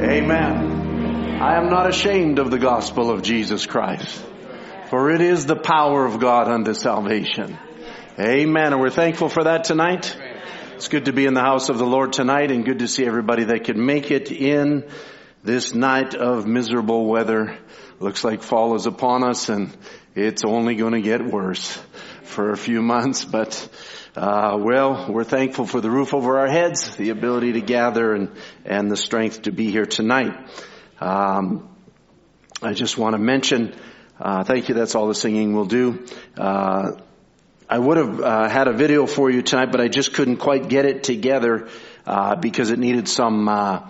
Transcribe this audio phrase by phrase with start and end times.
[0.00, 1.42] Amen.
[1.42, 4.24] I am not ashamed of the gospel of Jesus Christ,
[4.90, 7.58] for it is the power of God unto salvation.
[8.16, 8.72] Amen.
[8.72, 10.16] And we're thankful for that tonight.
[10.76, 13.06] It's good to be in the house of the Lord tonight and good to see
[13.06, 14.88] everybody that could make it in
[15.42, 17.58] this night of miserable weather.
[17.98, 19.76] Looks like fall is upon us and
[20.14, 21.76] it's only going to get worse
[22.22, 23.68] for a few months, but
[24.18, 28.32] uh, well, we're thankful for the roof over our heads, the ability to gather, and
[28.64, 30.34] and the strength to be here tonight.
[31.00, 31.68] Um,
[32.60, 33.76] I just want to mention.
[34.20, 34.74] Uh, thank you.
[34.74, 36.04] That's all the singing will do.
[36.36, 36.98] Uh,
[37.68, 40.68] I would have uh, had a video for you tonight, but I just couldn't quite
[40.68, 41.68] get it together
[42.04, 43.48] uh, because it needed some.
[43.48, 43.88] Uh,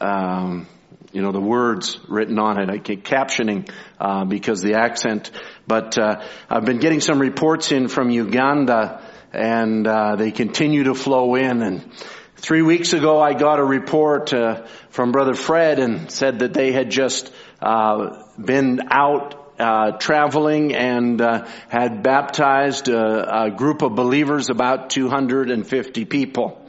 [0.00, 0.68] um,
[1.12, 2.70] you know, the words written on it.
[2.70, 5.32] I captioning, uh, because the accent.
[5.66, 9.02] But, uh, I've been getting some reports in from Uganda
[9.32, 11.62] and uh, they continue to flow in.
[11.62, 11.92] And
[12.36, 16.72] three weeks ago, I got a report uh, from Brother Fred and said that they
[16.72, 23.94] had just uh, been out uh, traveling and uh, had baptized a, a, group of
[23.94, 26.64] believers, about 250 people.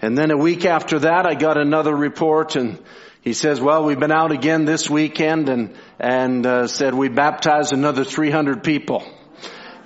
[0.00, 2.78] And then a week after that, I got another report, and
[3.20, 7.72] he says, "Well, we've been out again this weekend, and and uh, said we baptized
[7.72, 9.02] another 300 people."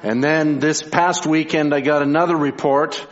[0.02, 3.04] And then this past weekend I got another report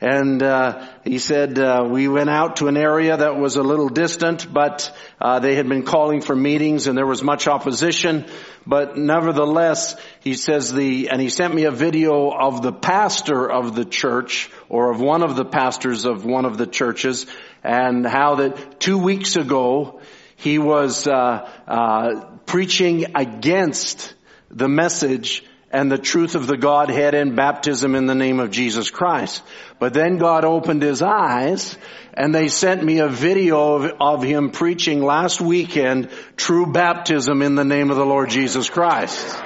[0.00, 3.88] and uh, he said uh, we went out to an area that was a little
[3.88, 8.26] distant, but uh, they had been calling for meetings, and there was much opposition.
[8.66, 13.74] But nevertheless, he says the and he sent me a video of the pastor of
[13.74, 17.24] the church or of one of the pastors of one of the churches,
[17.64, 20.00] and how that two weeks ago
[20.36, 24.14] he was uh, uh, preaching against
[24.50, 25.42] the message
[25.76, 29.42] and the truth of the Godhead and baptism in the name of Jesus Christ.
[29.78, 31.76] But then God opened his eyes
[32.14, 37.56] and they sent me a video of, of, him preaching last weekend true baptism in
[37.56, 39.38] the name of the Lord Jesus Christ.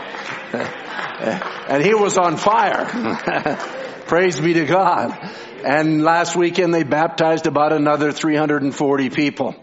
[0.53, 2.87] and he was on fire.
[4.07, 5.19] Praise be to God.
[5.65, 9.57] And last weekend they baptized about another 340 people.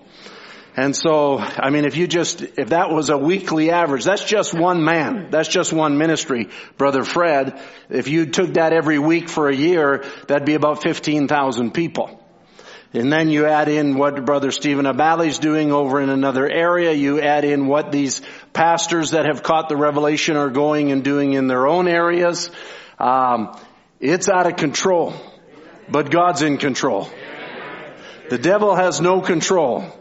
[0.78, 4.54] And so, I mean, if you just, if that was a weekly average, that's just
[4.54, 5.32] one man.
[5.32, 7.60] That's just one ministry, Brother Fred.
[7.90, 12.24] If you took that every week for a year, that'd be about 15,000 people.
[12.94, 16.94] And then you add in what Brother Stephen Abali's doing over in another area.
[16.94, 18.22] You add in what these
[18.54, 22.52] pastors that have caught the revelation are going and doing in their own areas.
[23.00, 23.60] Um,
[24.00, 25.16] it's out of control,
[25.90, 27.10] but God's in control.
[28.30, 29.92] The devil has no control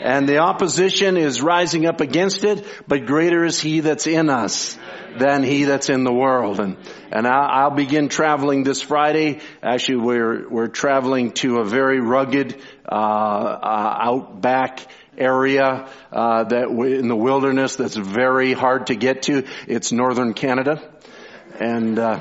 [0.00, 4.76] and the opposition is rising up against it, but greater is he that's in us
[5.18, 6.60] than he that's in the world.
[6.60, 6.76] And,
[7.12, 9.40] and I'll, begin traveling this Friday.
[9.62, 12.60] Actually, we're, we're traveling to a very rugged,
[12.90, 14.80] uh, uh, outback
[15.16, 19.44] area, uh, that in the wilderness that's very hard to get to.
[19.68, 20.82] It's northern Canada.
[21.60, 22.20] And, uh,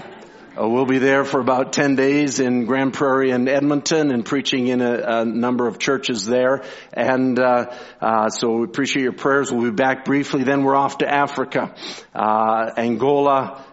[0.55, 4.67] uh, we'll be there for about 10 days in Grande Prairie and Edmonton and preaching
[4.67, 6.63] in a, a number of churches there.
[6.91, 9.51] And, uh, uh, so we appreciate your prayers.
[9.51, 10.43] We'll be back briefly.
[10.43, 11.73] Then we're off to Africa,
[12.13, 13.65] uh, Angola,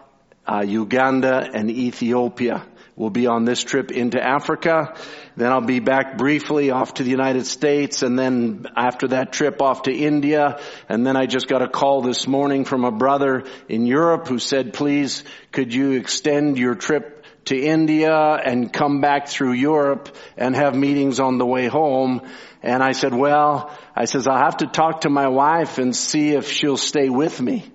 [0.47, 2.65] uh, Uganda, and Ethiopia.
[3.01, 4.93] We'll be on this trip into Africa.
[5.35, 9.59] Then I'll be back briefly off to the United States and then after that trip
[9.59, 10.59] off to India.
[10.87, 14.37] And then I just got a call this morning from a brother in Europe who
[14.37, 20.55] said, please, could you extend your trip to India and come back through Europe and
[20.55, 22.21] have meetings on the way home.
[22.61, 26.35] And I said, well, I says, I'll have to talk to my wife and see
[26.35, 27.65] if she'll stay with me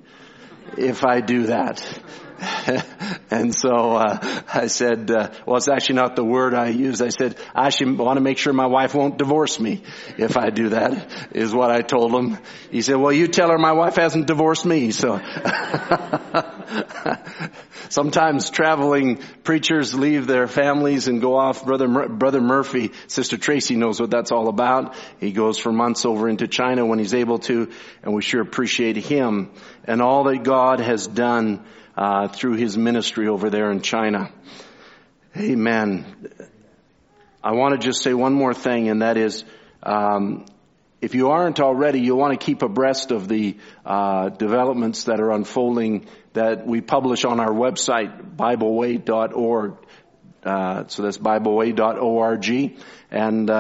[0.77, 1.83] if I do that.
[3.31, 7.03] and so uh, I said, uh, well, it's actually not the word I used.
[7.03, 9.83] I said, I actually want to make sure my wife won't divorce me
[10.19, 12.39] if I do that, is what I told him.
[12.71, 14.91] He said, well, you tell her my wife hasn't divorced me.
[14.91, 15.19] So
[17.89, 21.65] sometimes traveling preachers leave their families and go off.
[21.65, 24.95] Brother, Brother Murphy, Sister Tracy knows what that's all about.
[25.21, 27.71] He goes for months over into China when he's able to,
[28.03, 29.51] and we sure appreciate him
[29.87, 31.65] and all that God has done
[31.97, 34.31] uh, through his ministry over there in China.
[35.37, 36.31] Amen.
[37.43, 39.45] I want to just say one more thing, and that is,
[39.83, 40.47] um,
[41.01, 45.31] if you aren't already, you want to keep abreast of the uh, developments that are
[45.31, 49.77] unfolding that we publish on our website, BibleWay.org.
[50.45, 52.79] Uh, so that's BibleWay.org,
[53.11, 53.51] and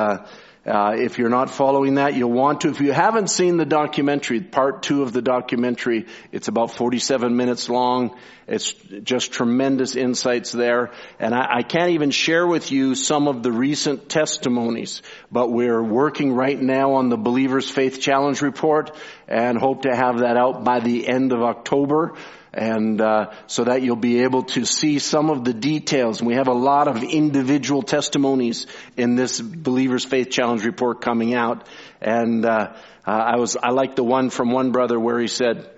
[0.67, 2.71] uh, if you're not following that, you'll want to.
[2.71, 7.69] If you haven't seen the documentary, part two of the documentary, it's about 47 minutes
[7.69, 8.17] long.
[8.49, 10.91] It's just tremendous insights there.
[11.21, 15.83] And I, I can't even share with you some of the recent testimonies, but we're
[15.83, 18.97] working right now on the Believer's Faith Challenge report
[19.29, 22.15] and hope to have that out by the end of October
[22.57, 26.23] and uh, so that you'll be able to see some of the details.
[26.23, 28.67] We have a lot of individual testimonies
[28.97, 31.69] in this Believer's Faith Challenge report coming out.
[32.01, 32.73] And uh,
[33.07, 35.71] uh, I was I like the one from one brother where he said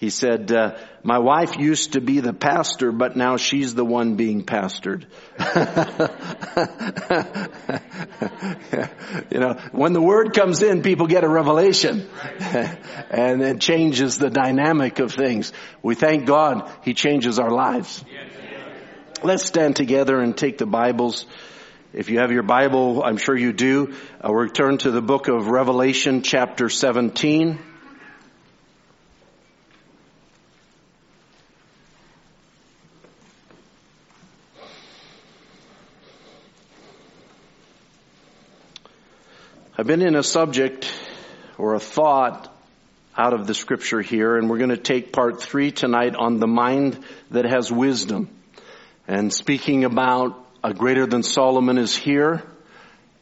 [0.00, 4.16] he said uh, my wife used to be the pastor, but now she's the one
[4.16, 5.04] being pastored.
[9.30, 12.08] you know, when the word comes in, people get a revelation.
[12.40, 15.52] and it changes the dynamic of things.
[15.82, 18.02] We thank God He changes our lives.
[19.22, 21.26] Let's stand together and take the Bibles.
[21.92, 23.92] If you have your Bible, I'm sure you do.
[24.18, 27.66] Uh, we'll turn to the book of Revelation chapter 17.
[39.80, 40.92] I've been in a subject
[41.56, 42.54] or a thought
[43.16, 46.46] out of the scripture here, and we're going to take part three tonight on the
[46.46, 48.28] mind that has wisdom.
[49.08, 52.42] And speaking about a greater than Solomon is here,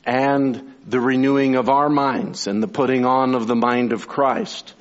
[0.05, 4.75] and the renewing of our minds and the putting on of the mind of Christ.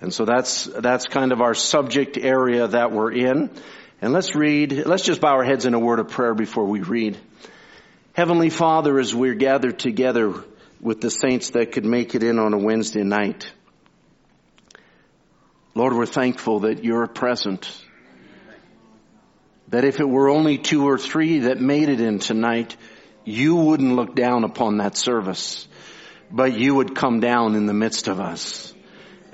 [0.00, 3.50] And so that's, that's kind of our subject area that we're in.
[4.00, 6.82] And let's read, let's just bow our heads in a word of prayer before we
[6.82, 7.18] read.
[8.12, 10.44] Heavenly Father, as we're gathered together
[10.84, 13.50] with the saints that could make it in on a Wednesday night.
[15.74, 17.74] Lord, we're thankful that you're present.
[19.68, 22.76] That if it were only two or three that made it in tonight,
[23.24, 25.66] you wouldn't look down upon that service,
[26.30, 28.73] but you would come down in the midst of us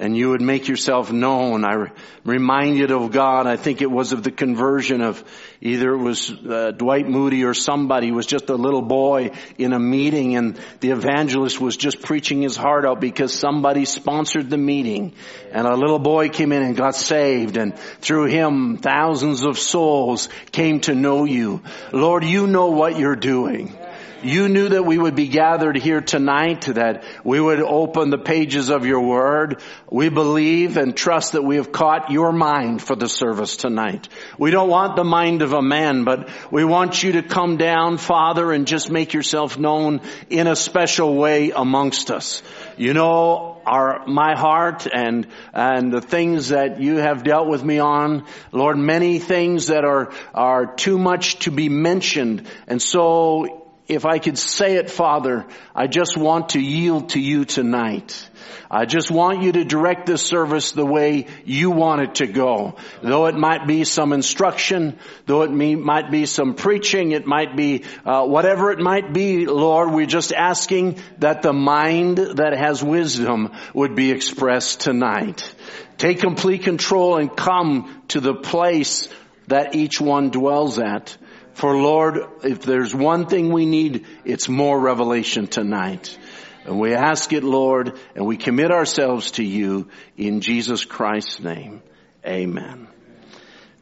[0.00, 1.64] and you would make yourself known.
[1.64, 1.93] I
[2.25, 3.47] reminded of God.
[3.47, 5.23] I think it was of the conversion of
[5.61, 9.79] either it was uh, Dwight Moody or somebody was just a little boy in a
[9.79, 15.12] meeting and the evangelist was just preaching his heart out because somebody sponsored the meeting
[15.52, 20.31] and a little boy came in and got saved and through him thousands of souls
[20.50, 21.62] came to know you.
[21.93, 23.76] Lord, you know what you're doing.
[24.22, 28.69] You knew that we would be gathered here tonight, that we would open the pages
[28.69, 29.62] of your word.
[29.90, 34.08] We believe and trust that we have caught your mind for the service tonight.
[34.38, 37.99] We don't want the mind of a man, but we want you to come down,
[37.99, 42.43] Father, and just make yourself known in a special way amongst us.
[42.76, 47.78] You know our, my heart and, and the things that you have dealt with me
[47.78, 48.26] on.
[48.52, 52.46] Lord, many things that are, are too much to be mentioned.
[52.66, 53.59] And so
[53.90, 58.28] if I could say it, Father, I just want to yield to you tonight.
[58.70, 62.76] I just want you to direct this service the way you want it to go.
[63.02, 67.56] Though it might be some instruction, though it may, might be some preaching, it might
[67.56, 72.82] be uh, whatever it might be, Lord, we're just asking that the mind that has
[72.82, 75.52] wisdom would be expressed tonight.
[75.98, 79.08] Take complete control and come to the place
[79.48, 81.16] that each one dwells at.
[81.60, 86.16] For Lord, if there's one thing we need, it's more revelation tonight.
[86.64, 91.82] And we ask it, Lord, and we commit ourselves to you in Jesus Christ's name.
[92.26, 92.88] Amen.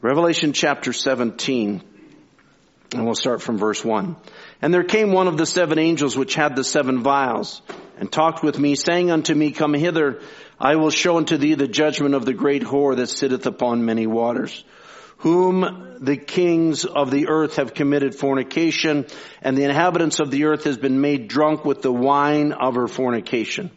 [0.02, 1.80] Revelation chapter 17,
[2.94, 4.16] and we'll start from verse 1.
[4.60, 7.62] And there came one of the seven angels which had the seven vials,
[8.00, 10.20] and talked with me, saying unto me, Come hither,
[10.58, 14.08] I will show unto thee the judgment of the great whore that sitteth upon many
[14.08, 14.64] waters
[15.18, 19.06] whom the kings of the earth have committed fornication,
[19.42, 22.88] and the inhabitants of the earth has been made drunk with the wine of her
[22.88, 23.70] fornication.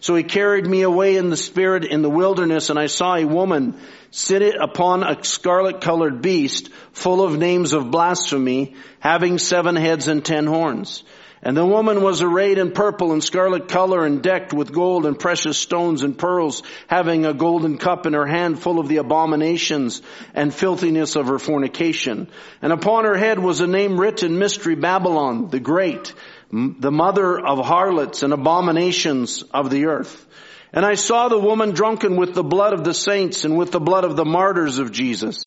[0.00, 3.24] So he carried me away in the spirit in the wilderness, and I saw a
[3.24, 10.08] woman sit upon a scarlet colored beast, full of names of blasphemy, having seven heads
[10.08, 11.04] and ten horns.
[11.42, 15.18] And the woman was arrayed in purple and scarlet color and decked with gold and
[15.18, 20.02] precious stones and pearls, having a golden cup in her hand full of the abominations
[20.34, 22.28] and filthiness of her fornication.
[22.60, 26.12] And upon her head was a name written, Mystery Babylon, the Great,
[26.50, 30.26] the mother of harlots and abominations of the earth.
[30.72, 33.80] And I saw the woman drunken with the blood of the saints and with the
[33.80, 35.42] blood of the martyrs of Jesus.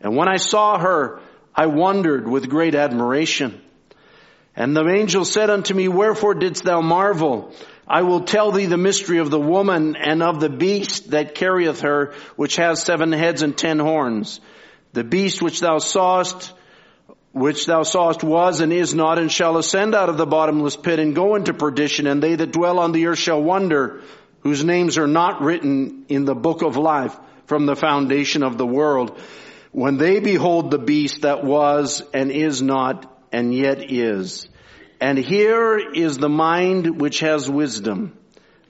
[0.00, 1.20] And when I saw her,
[1.54, 3.60] I wondered with great admiration.
[4.56, 7.52] And the angel said unto me, Wherefore didst thou marvel?
[7.86, 11.80] I will tell thee the mystery of the woman and of the beast that carrieth
[11.80, 14.40] her, which has seven heads and ten horns.
[14.92, 16.52] The beast which thou sawest
[17.32, 20.98] which thou sawest was and is not and shall ascend out of the bottomless pit
[20.98, 24.00] and go into perdition and they that dwell on the earth shall wonder
[24.40, 27.16] whose names are not written in the book of life
[27.46, 29.16] from the foundation of the world
[29.70, 34.48] when they behold the beast that was and is not and yet is.
[35.00, 38.16] And here is the mind which has wisdom.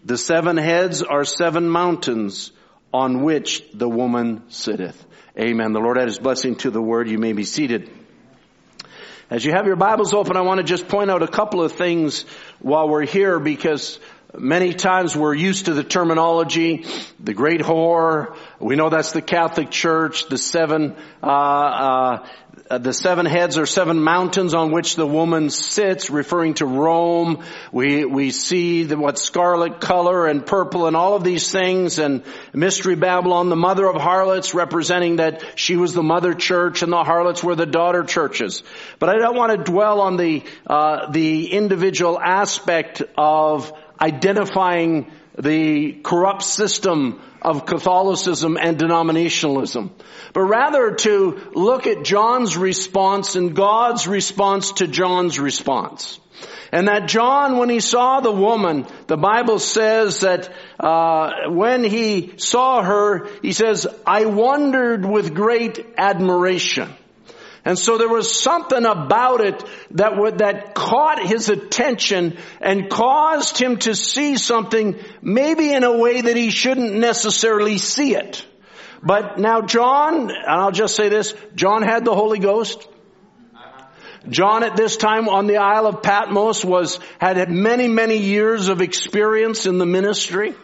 [0.05, 2.53] The seven heads are seven mountains
[2.93, 5.05] on which the woman sitteth.
[5.39, 5.73] Amen.
[5.73, 7.09] The Lord add his blessing to the word.
[7.09, 7.91] You may be seated.
[9.29, 11.73] As you have your Bibles open, I want to just point out a couple of
[11.73, 12.25] things
[12.59, 14.01] while we're here because
[14.39, 16.87] Many times we're used to the terminology,
[17.19, 18.37] the great whore.
[18.61, 20.29] We know that's the Catholic Church.
[20.29, 21.27] The seven, uh,
[22.71, 27.43] uh, the seven heads or seven mountains on which the woman sits, referring to Rome.
[27.73, 32.23] We we see the, what scarlet color and purple and all of these things, and
[32.53, 37.03] mystery Babylon, the mother of harlots, representing that she was the mother church and the
[37.03, 38.63] harlots were the daughter churches.
[39.01, 45.93] But I don't want to dwell on the uh, the individual aspect of identifying the
[46.03, 49.91] corrupt system of Catholicism and denominationalism,
[50.33, 56.19] but rather to look at John's response and God's response to John's response.
[56.73, 62.35] And that John, when he saw the woman, the Bible says that uh, when he
[62.37, 66.89] saw her, he says, "I wondered with great admiration."
[67.65, 69.63] And so there was something about it
[69.93, 75.97] that would, that caught his attention and caused him to see something maybe in a
[75.99, 78.45] way that he shouldn't necessarily see it.
[79.03, 82.87] But now John, and I'll just say this, John had the Holy Ghost.
[84.29, 88.83] John at this time on the Isle of Patmos was, had many, many years of
[88.83, 90.55] experience in the ministry.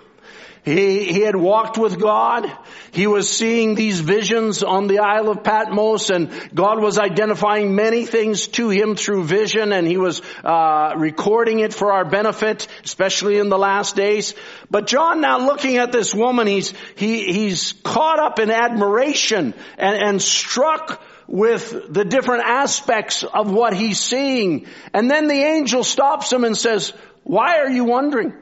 [0.66, 2.50] He, he had walked with God.
[2.90, 8.04] He was seeing these visions on the Isle of Patmos and God was identifying many
[8.04, 13.38] things to him through vision and he was uh, recording it for our benefit, especially
[13.38, 14.34] in the last days.
[14.68, 19.96] But John now looking at this woman, he's, he, he's caught up in admiration and,
[19.96, 24.66] and struck with the different aspects of what he's seeing.
[24.92, 26.92] And then the angel stops him and says,
[27.22, 28.34] why are you wondering?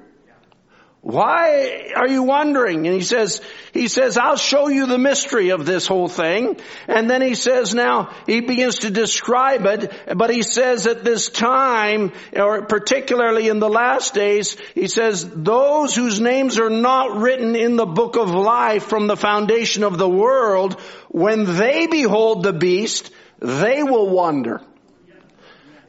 [1.04, 2.86] Why are you wondering?
[2.86, 3.42] And he says,
[3.74, 6.56] he says, I'll show you the mystery of this whole thing.
[6.88, 11.28] And then he says now, he begins to describe it, but he says at this
[11.28, 17.54] time, or particularly in the last days, he says, those whose names are not written
[17.54, 20.80] in the book of life from the foundation of the world,
[21.10, 24.62] when they behold the beast, they will wonder.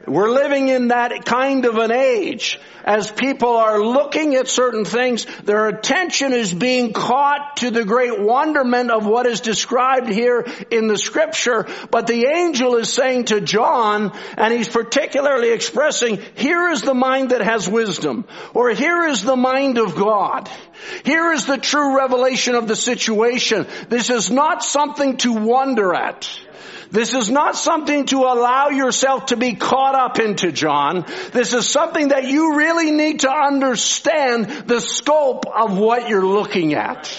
[0.08, 2.60] We're living in that kind of an age.
[2.84, 8.20] As people are looking at certain things, their attention is being caught to the great
[8.20, 11.68] wonderment of what is described here in the scripture.
[11.90, 17.32] But the angel is saying to John, and he's particularly expressing, here is the mind
[17.32, 20.48] that has wisdom, or here is the mind of God.
[21.04, 23.66] Here is the true revelation of the situation.
[23.90, 26.30] This is not something to wonder at.
[26.92, 31.06] This is not something to allow yourself to be caught up into, John.
[31.32, 36.74] This is something that you really need to understand the scope of what you're looking
[36.74, 37.12] at.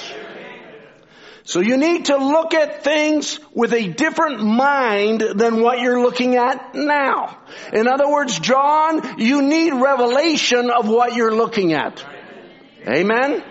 [1.45, 6.35] So you need to look at things with a different mind than what you're looking
[6.35, 7.39] at now.
[7.73, 12.05] In other words, John, you need revelation of what you're looking at.
[12.85, 13.45] Amen?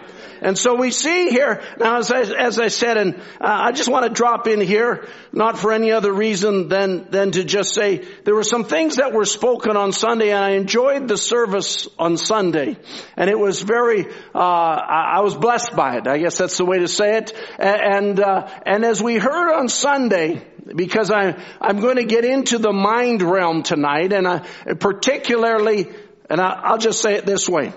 [0.46, 3.90] And so we see here, now as I, as I said, and uh, I just
[3.90, 8.06] want to drop in here, not for any other reason than, than to just say,
[8.26, 12.18] there were some things that were spoken on Sunday and I enjoyed the service on
[12.18, 12.78] Sunday.
[13.18, 16.06] And it was very, uh, I, I was blessed by it.
[16.06, 17.34] I guess that's the way to say it.
[17.58, 22.60] And, uh, and as we heard on Sunday, because I, I'm going to get into
[22.60, 24.46] the mind realm tonight and I,
[24.80, 25.90] particularly,
[26.30, 27.74] and I, I'll just say it this way.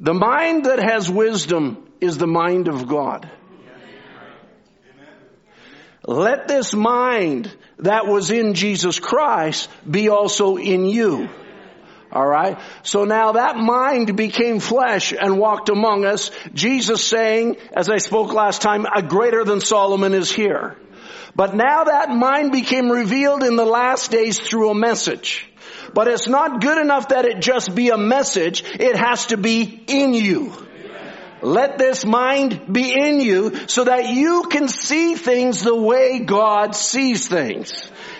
[0.00, 3.30] The mind that has wisdom is the mind of God.
[6.06, 11.28] Let this mind that was in Jesus Christ be also in you.
[12.10, 12.58] Alright?
[12.82, 16.30] So now that mind became flesh and walked among us.
[16.54, 20.76] Jesus saying, as I spoke last time, a greater than Solomon is here.
[21.36, 25.49] But now that mind became revealed in the last days through a message.
[25.94, 28.64] But it's not good enough that it just be a message.
[28.64, 30.52] It has to be in you.
[31.42, 36.74] Let this mind be in you so that you can see things the way God
[36.74, 37.72] sees things.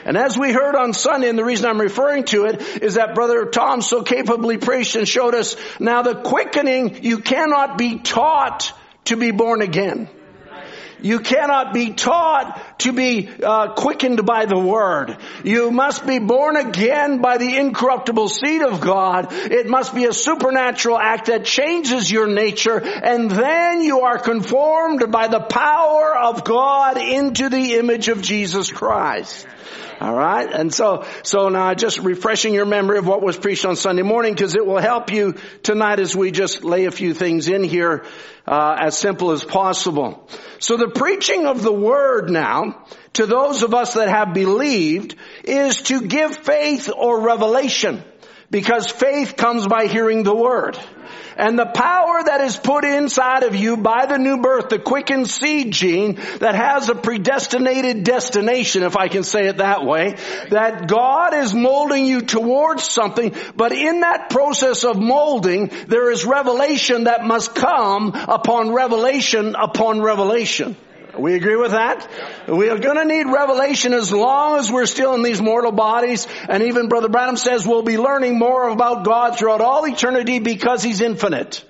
[0.04, 3.14] And as we heard on Sunday, and the reason I'm referring to it is that
[3.14, 8.72] Brother Tom so capably preached and showed us, now the quickening, you cannot be taught
[9.04, 10.08] to be born again.
[11.02, 15.16] You cannot be taught to be uh, quickened by the Word.
[15.44, 19.28] You must be born again by the incorruptible seed of God.
[19.30, 25.10] It must be a supernatural act that changes your nature and then you are conformed
[25.10, 29.46] by the power of God into the image of Jesus Christ.
[30.00, 30.50] All right.
[30.50, 34.32] And so, so now just refreshing your memory of what was preached on Sunday morning
[34.32, 38.06] because it will help you tonight as we just lay a few things in here,
[38.46, 40.26] uh, as simple as possible.
[40.58, 45.82] So the preaching of the word now to those of us that have believed is
[45.82, 48.02] to give faith or revelation
[48.50, 50.78] because faith comes by hearing the word.
[51.36, 55.28] And the power that is put inside of you by the new birth, the quickened
[55.28, 60.16] seed gene that has a predestinated destination, if I can say it that way,
[60.50, 66.26] that God is molding you towards something, but in that process of molding, there is
[66.26, 70.76] revelation that must come upon revelation upon revelation.
[71.18, 72.08] We agree with that?
[72.48, 76.26] We are going to need revelation as long as we're still in these mortal bodies.
[76.48, 80.82] And even Brother Branham says we'll be learning more about God throughout all eternity because
[80.82, 81.64] He's infinite.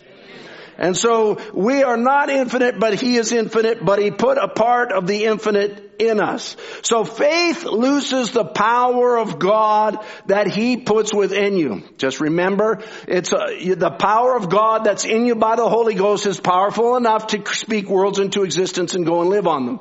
[0.80, 4.92] And so we are not infinite, but He is infinite, but He put a part
[4.92, 6.56] of the infinite in us.
[6.80, 11.82] So faith looses the power of God that He puts within you.
[11.98, 15.94] Just remember, it's uh, a, the power of God that's in you by the Holy
[15.94, 19.80] Ghost is powerful enough to speak worlds into existence and go and live on them.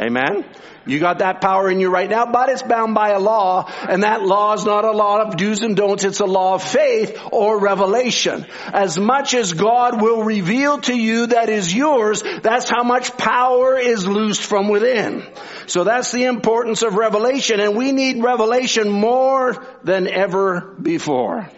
[0.00, 0.44] Amen.
[0.86, 4.02] You got that power in you right now, but it's bound by a law, and
[4.02, 7.20] that law is not a law of do's and don'ts, it's a law of faith
[7.30, 8.46] or revelation.
[8.72, 13.76] As much as God will reveal to you that is yours, that's how much power
[13.76, 15.22] is loosed from within.
[15.66, 21.50] So that's the importance of revelation, and we need revelation more than ever before.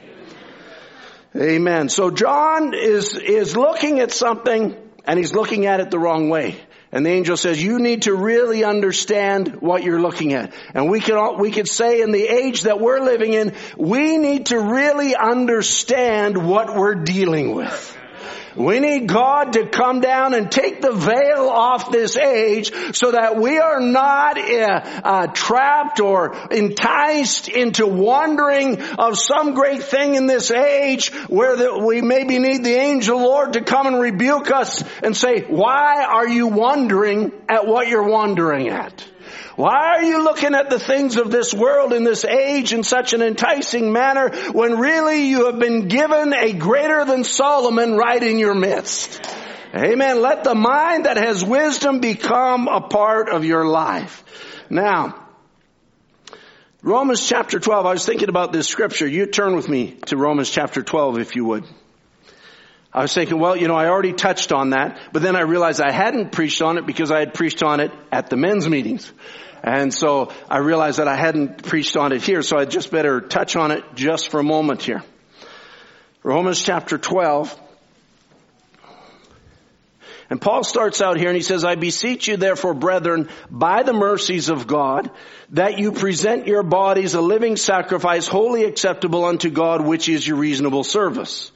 [1.36, 1.88] Amen.
[1.88, 6.56] So John is, is looking at something, and he's looking at it the wrong way.
[6.92, 10.52] And the angel says, you need to really understand what you're looking at.
[10.74, 14.46] And we can, we could say in the age that we're living in, we need
[14.46, 17.96] to really understand what we're dealing with.
[18.56, 23.36] We need God to come down and take the veil off this age so that
[23.36, 30.26] we are not uh, uh, trapped or enticed into wandering of some great thing in
[30.26, 34.82] this age where the, we maybe need the angel Lord to come and rebuke us
[35.02, 39.04] and say, why are you wondering at what you're wondering at?
[39.56, 43.12] Why are you looking at the things of this world in this age in such
[43.12, 48.38] an enticing manner when really you have been given a greater than Solomon right in
[48.38, 49.20] your midst?
[49.74, 50.20] Amen.
[50.20, 54.22] Let the mind that has wisdom become a part of your life.
[54.68, 55.18] Now,
[56.82, 59.06] Romans chapter 12, I was thinking about this scripture.
[59.06, 61.64] You turn with me to Romans chapter 12 if you would.
[62.94, 65.80] I was thinking, well, you know, I already touched on that, but then I realized
[65.80, 69.10] I hadn't preached on it because I had preached on it at the men's meetings.
[69.62, 73.20] And so I realized that I hadn't preached on it here, so I just better
[73.20, 75.02] touch on it just for a moment here.
[76.22, 77.58] Romans chapter 12.
[80.28, 83.92] And Paul starts out here and he says, I beseech you therefore, brethren, by the
[83.92, 85.10] mercies of God,
[85.50, 90.38] that you present your bodies a living sacrifice, wholly acceptable unto God, which is your
[90.38, 91.52] reasonable service.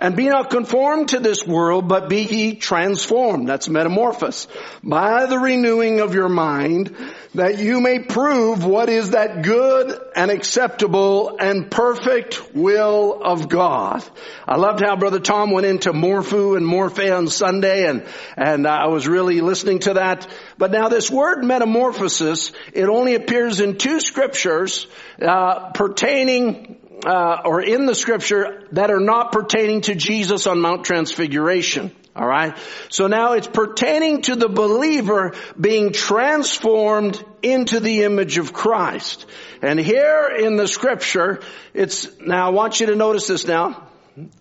[0.00, 3.46] And be not conformed to this world, but be ye transformed.
[3.46, 4.48] That's metamorphosis.
[4.82, 6.96] By the renewing of your mind,
[7.34, 14.02] that you may prove what is that good and acceptable and perfect will of God.
[14.48, 18.04] I loved how Brother Tom went into Morpho and Morphe on Sunday and,
[18.36, 20.26] and I was really listening to that.
[20.58, 24.86] But now this word metamorphosis, it only appears in two scriptures,
[25.22, 30.84] uh, pertaining uh, or in the scripture that are not pertaining to Jesus on Mount
[30.84, 31.90] Transfiguration.
[32.14, 32.56] All right.
[32.88, 39.26] So now it's pertaining to the believer being transformed into the image of Christ.
[39.62, 41.40] And here in the scripture,
[41.72, 43.86] it's, now I want you to notice this now.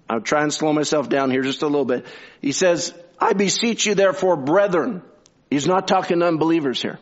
[0.10, 2.06] I'll try and slow myself down here just a little bit.
[2.42, 5.04] He says, I beseech you therefore, brethren.
[5.50, 7.00] He's not talking to unbelievers here.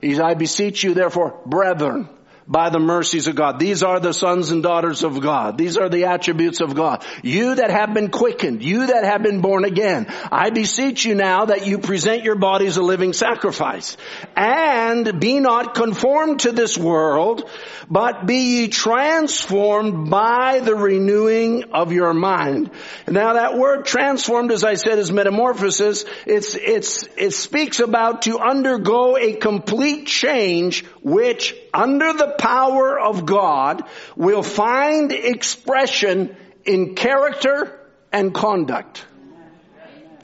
[0.00, 2.08] He's, I beseech you therefore, brethren
[2.46, 3.58] by the mercies of God.
[3.58, 5.56] These are the sons and daughters of God.
[5.56, 7.04] These are the attributes of God.
[7.22, 11.46] You that have been quickened, you that have been born again, I beseech you now
[11.46, 13.96] that you present your bodies a living sacrifice.
[14.36, 17.48] And be not conformed to this world,
[17.90, 22.70] but be ye transformed by the renewing of your mind.
[23.08, 26.04] Now that word transformed, as I said, is metamorphosis.
[26.26, 33.26] It's, it's, it speaks about to undergo a complete change which under the power of
[33.26, 33.82] God
[34.16, 37.80] will find expression in character
[38.12, 39.04] and conduct.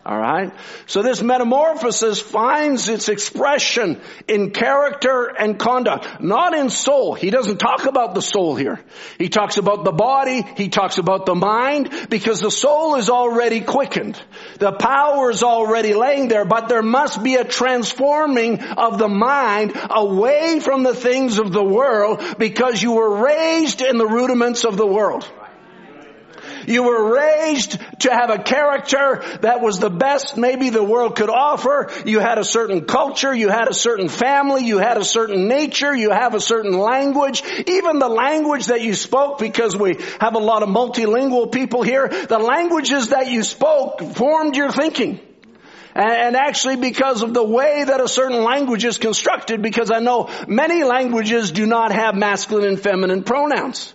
[0.05, 0.55] Alright?
[0.87, 7.13] So this metamorphosis finds its expression in character and conduct, not in soul.
[7.15, 8.81] He doesn't talk about the soul here.
[9.19, 13.61] He talks about the body, he talks about the mind, because the soul is already
[13.61, 14.19] quickened.
[14.59, 19.79] The power is already laying there, but there must be a transforming of the mind
[19.91, 24.79] away from the things of the world because you were raised in the rudiments of
[24.79, 25.31] the world.
[26.67, 31.31] You were raised to have a character that was the best maybe the world could
[31.31, 31.91] offer.
[32.05, 33.35] You had a certain culture.
[33.35, 34.65] You had a certain family.
[34.65, 35.95] You had a certain nature.
[35.95, 37.43] You have a certain language.
[37.67, 42.09] Even the language that you spoke, because we have a lot of multilingual people here,
[42.09, 45.21] the languages that you spoke formed your thinking.
[45.95, 50.31] And actually because of the way that a certain language is constructed, because I know
[50.47, 53.93] many languages do not have masculine and feminine pronouns.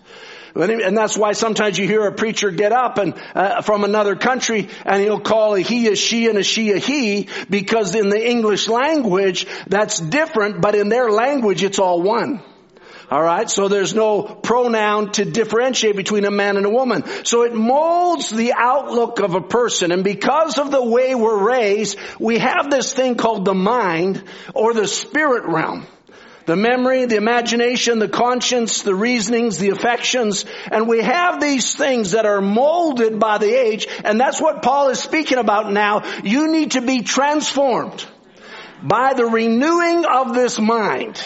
[0.55, 4.69] And that's why sometimes you hear a preacher get up and uh, from another country
[4.85, 8.29] and he'll call a he a she and a she a he because in the
[8.29, 12.41] English language that's different, but in their language it's all one.
[13.11, 17.03] Alright, so there's no pronoun to differentiate between a man and a woman.
[17.23, 21.99] So it molds the outlook of a person and because of the way we're raised,
[22.17, 25.85] we have this thing called the mind or the spirit realm
[26.45, 32.12] the memory, the imagination, the conscience, the reasonings, the affections, and we have these things
[32.12, 36.03] that are molded by the age, and that's what Paul is speaking about now.
[36.23, 38.05] You need to be transformed
[38.84, 41.21] by the renewing of this mind.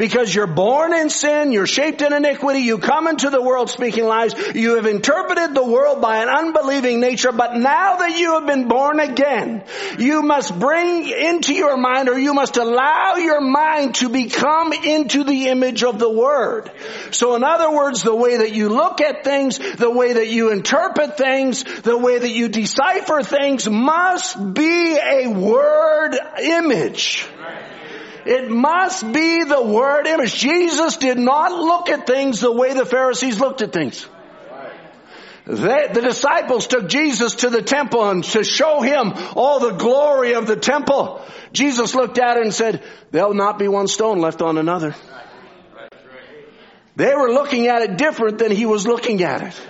[0.00, 4.06] Because you're born in sin, you're shaped in iniquity, you come into the world speaking
[4.06, 8.46] lies, you have interpreted the world by an unbelieving nature, but now that you have
[8.46, 9.62] been born again,
[9.98, 15.22] you must bring into your mind or you must allow your mind to become into
[15.22, 16.70] the image of the Word.
[17.10, 20.50] So in other words, the way that you look at things, the way that you
[20.50, 27.28] interpret things, the way that you decipher things must be a Word image.
[28.30, 30.32] It must be the word image.
[30.34, 34.06] Jesus did not look at things the way the Pharisees looked at things.
[35.46, 40.34] They, the disciples took Jesus to the temple and to show him all the glory
[40.34, 41.20] of the temple.
[41.52, 44.94] Jesus looked at it and said, there'll not be one stone left on another.
[46.94, 49.60] They were looking at it different than he was looking at it.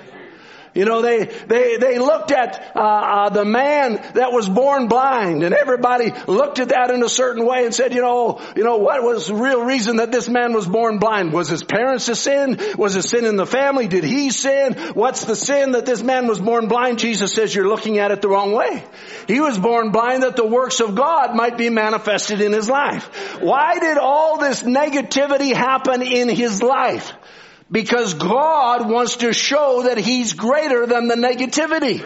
[0.74, 5.42] You know, they, they, they looked at, uh, uh, the man that was born blind
[5.42, 8.76] and everybody looked at that in a certain way and said, you know, you know,
[8.76, 11.32] what was the real reason that this man was born blind?
[11.32, 12.60] Was his parents a sin?
[12.78, 13.88] Was a sin in the family?
[13.88, 14.74] Did he sin?
[14.94, 17.00] What's the sin that this man was born blind?
[17.00, 18.84] Jesus says you're looking at it the wrong way.
[19.26, 23.40] He was born blind that the works of God might be manifested in his life.
[23.40, 27.12] Why did all this negativity happen in his life?
[27.70, 32.00] Because God wants to show that He's greater than the negativity.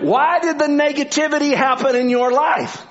[0.00, 2.86] Why did the negativity happen in your life?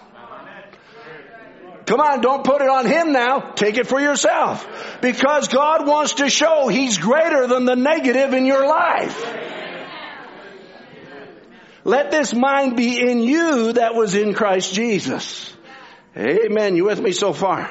[1.85, 3.51] Come on, don't put it on Him now.
[3.55, 4.67] Take it for yourself.
[5.01, 9.49] Because God wants to show He's greater than the negative in your life.
[11.83, 15.51] Let this mind be in you that was in Christ Jesus.
[16.15, 16.75] Amen.
[16.75, 17.69] You with me so far?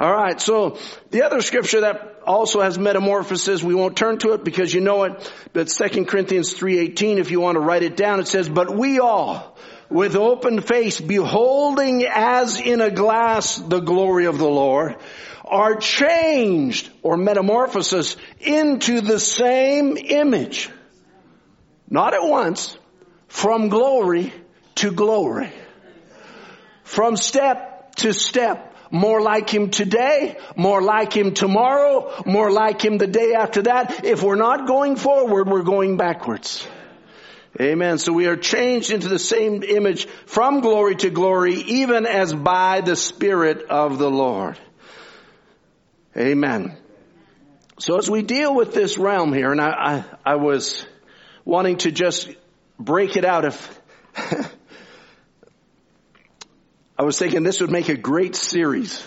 [0.00, 0.78] Alright, so
[1.10, 3.62] the other scripture that also has metamorphosis.
[3.62, 5.32] We won't turn to it because you know it.
[5.52, 8.98] But 2 Corinthians 3.18, if you want to write it down, it says, But we
[8.98, 9.56] all,
[9.90, 14.96] with open face, beholding as in a glass the glory of the Lord,
[15.44, 20.70] are changed or metamorphosis into the same image.
[21.88, 22.76] Not at once,
[23.28, 24.32] from glory
[24.76, 25.52] to glory.
[26.84, 32.98] From step to step more like Him today, more like Him tomorrow, more like Him
[32.98, 34.04] the day after that.
[34.04, 36.64] If we're not going forward, we're going backwards.
[37.60, 37.98] Amen.
[37.98, 42.82] So we are changed into the same image from glory to glory, even as by
[42.82, 44.58] the Spirit of the Lord.
[46.16, 46.76] Amen.
[47.78, 50.86] So as we deal with this realm here, and I, I, I was
[51.44, 52.28] wanting to just
[52.78, 53.80] break it out if
[57.02, 59.04] I was thinking this would make a great series.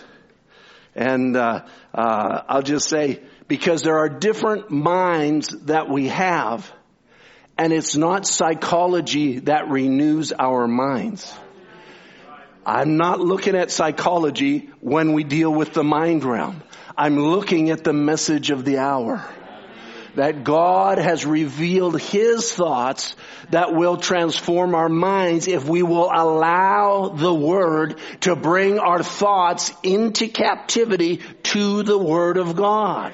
[0.96, 1.62] And uh,
[1.94, 6.70] uh, I'll just say, because there are different minds that we have,
[7.58, 11.34] and it's not psychology that renews our minds.
[12.66, 16.64] I'm not looking at psychology when we deal with the mind realm.
[16.98, 19.26] I'm looking at the message of the hour
[20.16, 23.16] that God has revealed His thoughts
[23.52, 29.74] that will transform our minds if we will allow the Word to bring our thoughts
[29.84, 33.14] into captivity to the Word of God.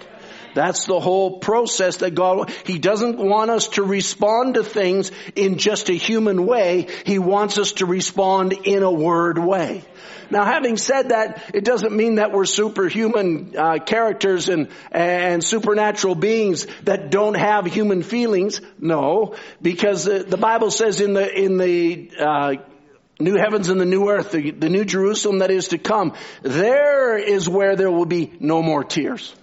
[0.54, 5.58] That's the whole process that God, He doesn't want us to respond to things in
[5.58, 6.88] just a human way.
[7.06, 9.84] He wants us to respond in a word way.
[10.32, 16.16] Now having said that, it doesn't mean that we're superhuman uh, characters and, and supernatural
[16.16, 18.62] beings that don't have human feelings.
[18.80, 22.54] No, because the, the Bible says in the, in the, uh,
[23.20, 27.18] new heavens and the new earth, the, the new Jerusalem that is to come, there
[27.18, 29.36] is where there will be no more tears.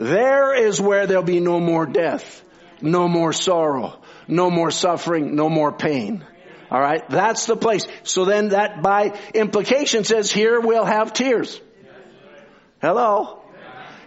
[0.00, 2.42] There is where there'll be no more death,
[2.80, 6.24] no more sorrow, no more suffering, no more pain.
[6.70, 7.06] All right.
[7.10, 7.86] That's the place.
[8.02, 11.60] So then that by implication says here we'll have tears.
[12.80, 13.42] Hello.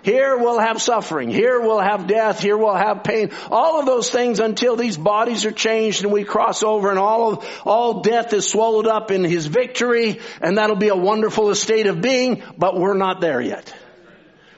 [0.02, 1.30] Here we'll have suffering.
[1.30, 2.40] Here we'll have death.
[2.42, 3.30] Here we'll have pain.
[3.52, 7.34] All of those things until these bodies are changed and we cross over and all
[7.34, 11.86] of, all death is swallowed up in His victory and that'll be a wonderful estate
[11.86, 13.72] of being, but we're not there yet.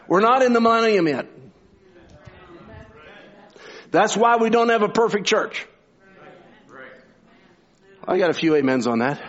[0.07, 1.27] We're not in the millennium yet.
[3.91, 5.65] That's why we don't have a perfect church.
[8.07, 9.21] I got a few amens on that.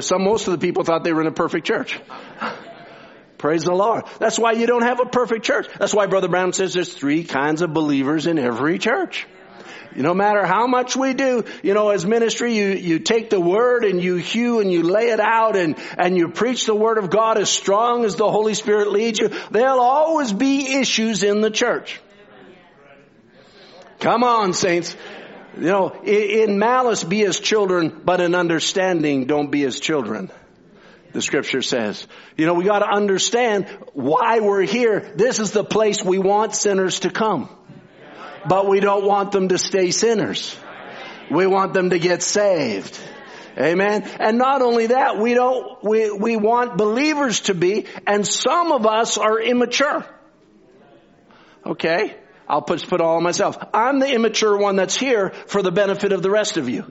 [0.00, 2.00] Some, most of the people thought they were in a perfect church.
[3.38, 4.04] Praise the Lord.
[4.18, 5.66] That's why you don't have a perfect church.
[5.78, 9.26] That's why Brother Branham says there's three kinds of believers in every church.
[9.96, 13.84] No matter how much we do, you know, as ministry, you, you take the word
[13.84, 17.10] and you hew and you lay it out and, and you preach the word of
[17.10, 19.30] God as strong as the Holy Spirit leads you.
[19.50, 22.00] There'll always be issues in the church.
[24.00, 24.96] Come on, saints.
[25.56, 30.30] You know, in, malice be as children, but in understanding don't be as children
[31.14, 32.06] the scripture says.
[32.36, 35.12] You know, we gotta understand why we're here.
[35.14, 37.48] This is the place we want sinners to come.
[38.48, 40.56] But we don't want them to stay sinners.
[41.30, 42.98] We want them to get saved.
[43.58, 44.02] Amen.
[44.18, 48.84] And not only that, we don't, we, we want believers to be, and some of
[48.84, 50.04] us are immature.
[51.64, 52.16] Okay?
[52.48, 53.56] I'll put, put all on myself.
[53.72, 56.84] I'm the immature one that's here for the benefit of the rest of you.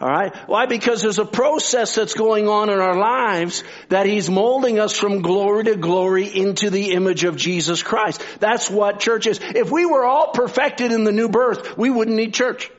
[0.00, 0.36] Alright?
[0.46, 0.66] Why?
[0.66, 5.22] Because there's a process that's going on in our lives that He's molding us from
[5.22, 8.22] glory to glory into the image of Jesus Christ.
[8.38, 9.40] That's what church is.
[9.40, 12.70] If we were all perfected in the new birth, we wouldn't need church.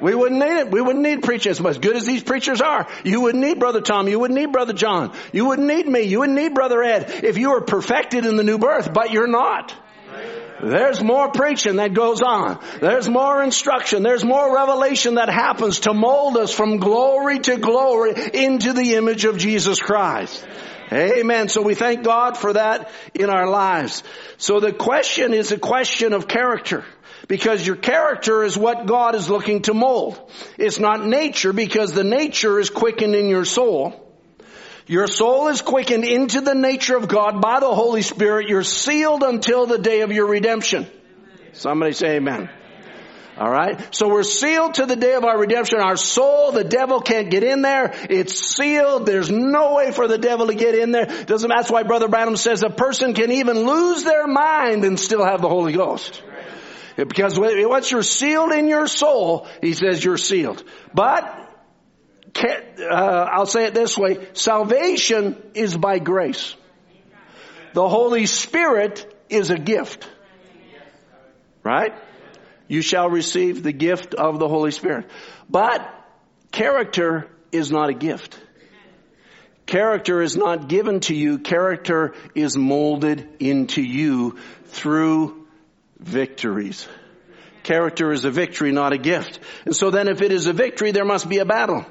[0.00, 0.70] We wouldn't need it.
[0.70, 2.88] We wouldn't need preaching as good as these preachers are.
[3.04, 4.08] You wouldn't need Brother Tom.
[4.08, 5.14] You wouldn't need Brother John.
[5.32, 6.02] You wouldn't need me.
[6.02, 9.26] You wouldn't need Brother Ed if you were perfected in the new birth, but you're
[9.26, 9.74] not.
[10.62, 12.62] There's more preaching that goes on.
[12.80, 14.02] There's more instruction.
[14.02, 19.24] There's more revelation that happens to mold us from glory to glory into the image
[19.24, 20.46] of Jesus Christ.
[20.92, 21.48] Amen.
[21.48, 24.02] So we thank God for that in our lives.
[24.38, 26.84] So the question is a question of character
[27.28, 30.30] because your character is what God is looking to mold.
[30.58, 34.09] It's not nature because the nature is quickened in your soul.
[34.90, 38.48] Your soul is quickened into the nature of God by the Holy Spirit.
[38.48, 40.88] You're sealed until the day of your redemption.
[41.52, 42.50] Somebody say amen.
[43.38, 43.94] Alright?
[43.94, 45.78] So we're sealed to the day of our redemption.
[45.78, 47.94] Our soul, the devil can't get in there.
[48.10, 49.06] It's sealed.
[49.06, 51.06] There's no way for the devil to get in there.
[51.06, 55.24] Doesn't, that's why Brother Branham says a person can even lose their mind and still
[55.24, 56.20] have the Holy Ghost.
[56.96, 60.64] Because once you're sealed in your soul, he says you're sealed.
[60.92, 61.39] But
[62.36, 66.54] uh, I'll say it this way, salvation is by grace.
[67.72, 70.08] The Holy Spirit is a gift.
[71.62, 71.94] Right?
[72.68, 75.10] You shall receive the gift of the Holy Spirit.
[75.48, 75.88] But
[76.52, 78.38] character is not a gift.
[79.66, 81.38] Character is not given to you.
[81.38, 85.46] Character is molded into you through
[85.98, 86.88] victories.
[87.62, 89.38] Character is a victory, not a gift.
[89.64, 91.84] And so then if it is a victory, there must be a battle.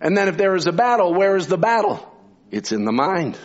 [0.00, 2.06] And then if there is a battle, where is the battle?
[2.50, 3.38] It's in the mind.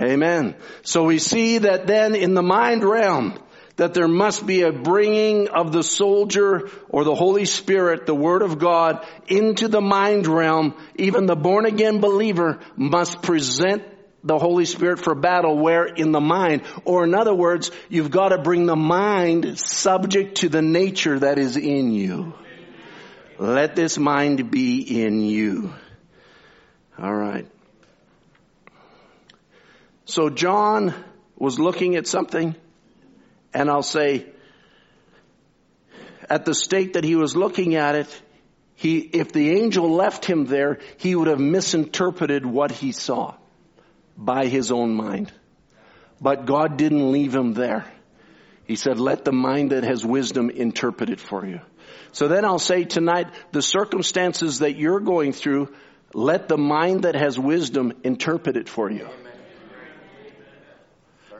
[0.00, 0.54] Amen.
[0.82, 3.38] So we see that then in the mind realm,
[3.78, 8.42] that there must be a bringing of the soldier or the Holy Spirit, the Word
[8.42, 10.74] of God, into the mind realm.
[10.96, 13.84] Even the born again believer must present
[14.24, 16.62] the Holy Spirit for battle where in the mind.
[16.84, 21.38] Or in other words, you've got to bring the mind subject to the nature that
[21.38, 22.34] is in you.
[23.38, 25.72] Let this mind be in you.
[26.98, 27.46] All right.
[30.06, 30.92] So John
[31.36, 32.56] was looking at something
[33.54, 34.26] and I'll say
[36.28, 38.22] at the state that he was looking at it,
[38.74, 43.34] he, if the angel left him there, he would have misinterpreted what he saw
[44.16, 45.32] by his own mind.
[46.20, 47.84] But God didn't leave him there.
[48.66, 51.60] He said, let the mind that has wisdom interpret it for you.
[52.12, 55.74] So then I'll say tonight, the circumstances that you're going through,
[56.14, 59.08] let the mind that has wisdom interpret it for you.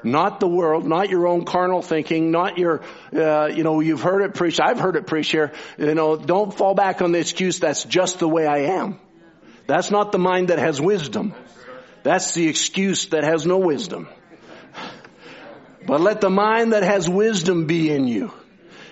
[0.05, 4.23] Not the world, not your own carnal thinking, not your, uh, you know, you've heard
[4.23, 7.59] it preached, I've heard it preached here, you know, don't fall back on the excuse,
[7.59, 9.01] that's just the way I am.
[9.67, 11.35] That's not the mind that has wisdom.
[12.05, 14.09] That's the excuse that has no wisdom.
[15.85, 18.33] But let the mind that has wisdom be in you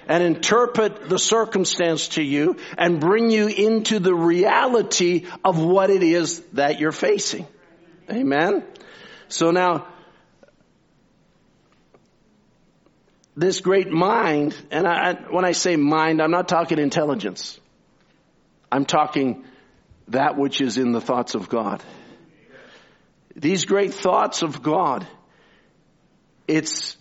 [0.08, 6.02] and interpret the circumstance to you and bring you into the reality of what it
[6.02, 7.46] is that you're facing.
[8.10, 8.64] Amen.
[9.28, 9.86] So now,
[13.36, 17.58] this great mind, and I, when I say mind, I'm not talking intelligence.
[18.70, 19.44] I'm talking
[20.08, 21.82] that which is in the thoughts of God.
[23.34, 25.06] These great thoughts of God,
[26.48, 26.96] it's,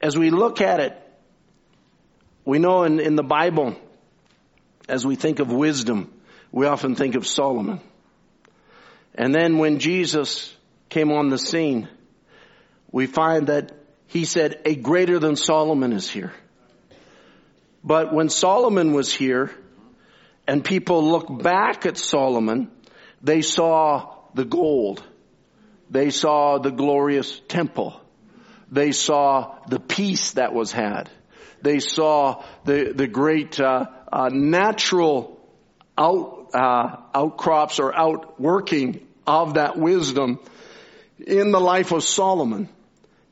[0.00, 1.07] as we look at it,
[2.48, 3.76] we know in, in the Bible,
[4.88, 6.10] as we think of wisdom,
[6.50, 7.78] we often think of Solomon.
[9.14, 10.56] And then when Jesus
[10.88, 11.88] came on the scene,
[12.90, 13.72] we find that
[14.06, 16.32] he said, a greater than Solomon is here.
[17.84, 19.50] But when Solomon was here,
[20.46, 22.70] and people look back at Solomon,
[23.20, 25.02] they saw the gold.
[25.90, 28.00] They saw the glorious temple.
[28.72, 31.10] They saw the peace that was had.
[31.62, 35.40] They saw the, the great uh, uh, natural
[35.96, 40.38] out, uh, outcrops or outworking of that wisdom
[41.26, 42.68] in the life of Solomon.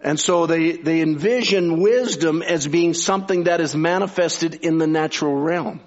[0.01, 5.35] And so they, they envision wisdom as being something that is manifested in the natural
[5.35, 5.81] realm.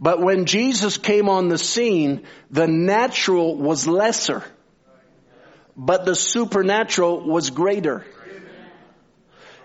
[0.00, 4.42] But when Jesus came on the scene, the natural was lesser,
[5.76, 8.04] but the supernatural was greater.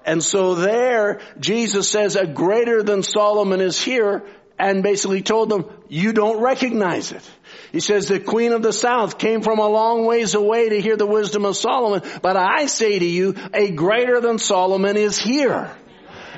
[0.06, 4.24] And so there, Jesus says a greater than Solomon is here
[4.58, 7.30] and basically told them, you don't recognize it.
[7.72, 10.96] He says the queen of the south came from a long ways away to hear
[10.96, 15.76] the wisdom of Solomon, but I say to you, a greater than Solomon is here.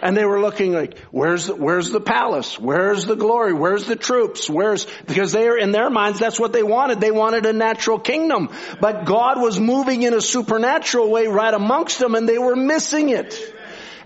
[0.01, 2.59] And they were looking like, where's the, where's the palace?
[2.59, 3.53] Where's the glory?
[3.53, 4.49] Where's the troops?
[4.49, 7.01] Where's, because they are in their minds, that's what they wanted.
[7.01, 8.49] They wanted a natural kingdom.
[8.79, 13.09] But God was moving in a supernatural way right amongst them and they were missing
[13.09, 13.55] it.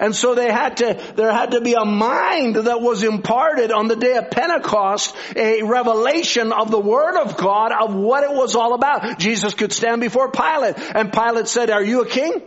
[0.01, 3.87] And so they had to, there had to be a mind that was imparted on
[3.87, 8.55] the day of Pentecost, a revelation of the Word of God of what it was
[8.55, 9.19] all about.
[9.19, 12.41] Jesus could stand before Pilate and Pilate said, are you a king?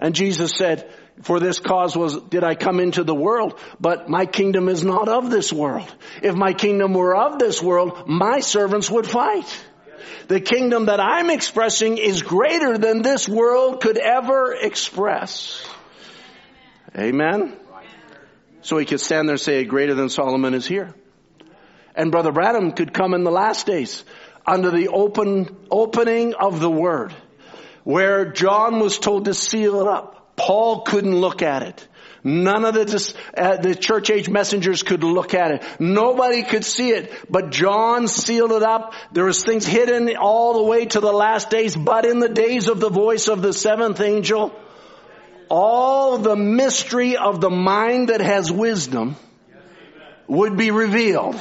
[0.00, 0.90] And Jesus said,
[1.22, 5.08] for this cause was, did I come into the world, but my kingdom is not
[5.08, 5.94] of this world.
[6.20, 9.46] If my kingdom were of this world, my servants would fight.
[10.26, 15.64] The kingdom that I'm expressing is greater than this world could ever express.
[16.96, 17.56] Amen?
[18.62, 20.94] So he could stand there and say, greater than Solomon is here.
[21.94, 24.04] And Brother Branham could come in the last days
[24.46, 27.14] under the open, opening of the word
[27.84, 30.36] where John was told to seal it up.
[30.36, 31.86] Paul couldn't look at it.
[32.24, 35.64] None of the, uh, the church age messengers could look at it.
[35.78, 38.94] Nobody could see it, but John sealed it up.
[39.12, 42.66] There was things hidden all the way to the last days, but in the days
[42.66, 44.52] of the voice of the seventh angel,
[45.48, 49.16] all the mystery of the mind that has wisdom
[50.26, 51.36] would be revealed.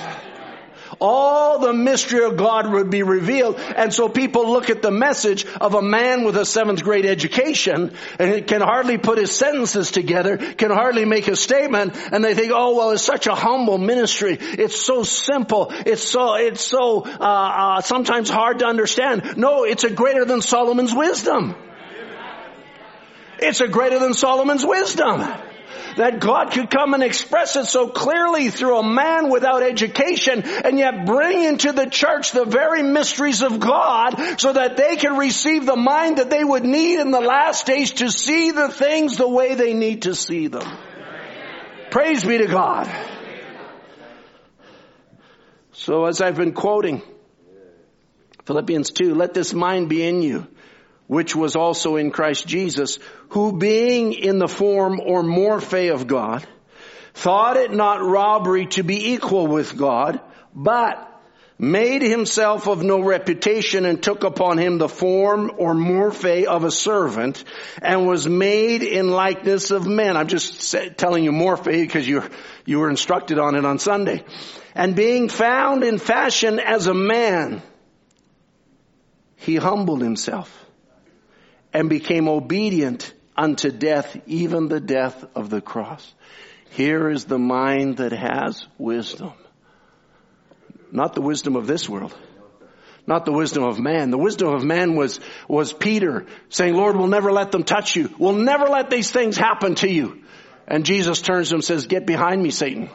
[1.01, 3.59] All the mystery of God would be revealed.
[3.59, 7.93] And so people look at the message of a man with a seventh grade education
[8.17, 12.33] and he can hardly put his sentences together, can hardly make a statement, and they
[12.33, 14.37] think, oh well, it's such a humble ministry.
[14.39, 15.71] It's so simple.
[15.85, 19.37] It's so, it's so, uh, uh, sometimes hard to understand.
[19.37, 21.55] No, it's a greater than Solomon's wisdom.
[23.39, 25.25] It's a greater than Solomon's wisdom.
[25.97, 30.77] That God could come and express it so clearly through a man without education and
[30.77, 35.65] yet bring into the church the very mysteries of God so that they can receive
[35.65, 39.27] the mind that they would need in the last days to see the things the
[39.27, 40.67] way they need to see them.
[41.91, 42.91] Praise be to God.
[45.71, 47.01] So as I've been quoting,
[48.43, 50.47] Philippians 2, let this mind be in you
[51.07, 56.45] which was also in Christ Jesus, who being in the form or morphe of God,
[57.13, 60.19] thought it not robbery to be equal with God,
[60.53, 61.11] but
[61.57, 66.71] made himself of no reputation and took upon him the form or morphe of a
[66.71, 67.41] servant
[67.81, 70.17] and was made in likeness of men.
[70.17, 72.23] I'm just telling you morphe because you,
[72.65, 74.25] you were instructed on it on Sunday.
[74.73, 77.61] And being found in fashion as a man,
[79.37, 80.64] he humbled himself
[81.75, 86.13] and became obedient unto death, even the death of the cross.
[86.69, 89.33] Here is the mind that has wisdom.
[90.89, 92.17] Not the wisdom of this world.
[93.05, 94.09] Not the wisdom of man.
[94.09, 95.19] The wisdom of man was,
[95.49, 98.09] was Peter saying, Lord, we'll never let them touch you.
[98.17, 100.23] We'll never let these things happen to you.
[100.69, 102.89] And Jesus turns to him and says, get behind me, Satan.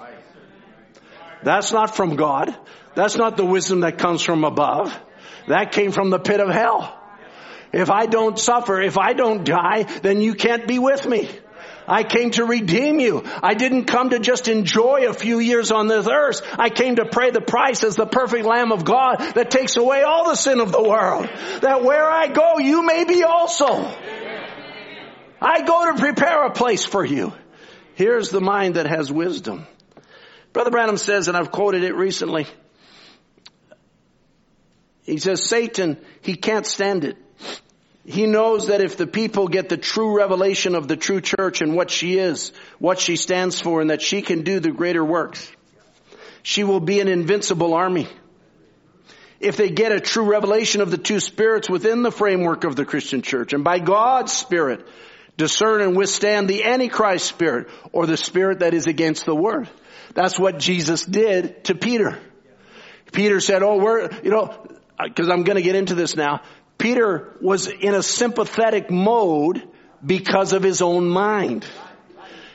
[1.43, 2.57] That's not from God.
[2.95, 4.99] That's not the wisdom that comes from above.
[5.49, 6.97] That came from the pit of hell.
[7.73, 11.29] If I don't suffer, if I don't die, then you can't be with me.
[11.87, 13.25] I came to redeem you.
[13.43, 16.43] I didn't come to just enjoy a few years on this earth.
[16.59, 20.03] I came to pay the price as the perfect Lamb of God that takes away
[20.03, 21.29] all the sin of the world.
[21.63, 23.93] That where I go, you may be also.
[25.41, 27.33] I go to prepare a place for you.
[27.95, 29.67] Here's the mind that has wisdom.
[30.53, 32.47] Brother Branham says, and I've quoted it recently,
[35.03, 37.17] he says, Satan, he can't stand it.
[38.05, 41.77] He knows that if the people get the true revelation of the true church and
[41.77, 45.51] what she is, what she stands for, and that she can do the greater works,
[46.43, 48.09] she will be an invincible army.
[49.39, 52.85] If they get a true revelation of the two spirits within the framework of the
[52.85, 54.87] Christian church, and by God's Spirit,
[55.37, 59.69] discern and withstand the Antichrist spirit, or the spirit that is against the Word.
[60.15, 62.19] That's what Jesus did to Peter.
[63.13, 64.67] Peter said, oh, we're, you know,
[65.03, 66.43] because I'm going to get into this now.
[66.81, 69.63] Peter was in a sympathetic mode
[70.05, 71.67] because of his own mind.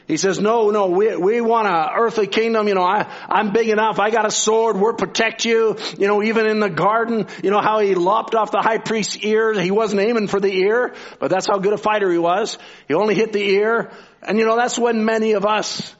[0.08, 2.68] He says, no, no, we, we want a earthly kingdom.
[2.68, 4.00] You know, I, I'm big enough.
[4.00, 4.78] I got a sword.
[4.78, 5.78] We'll protect you.
[5.98, 9.18] You know, even in the garden, you know how he lopped off the high priest's
[9.18, 9.60] ear.
[9.60, 12.60] He wasn't aiming for the ear, but that's how good a fighter he was.
[12.88, 13.92] He only hit the ear.
[14.22, 15.96] And you know, that's when many of us,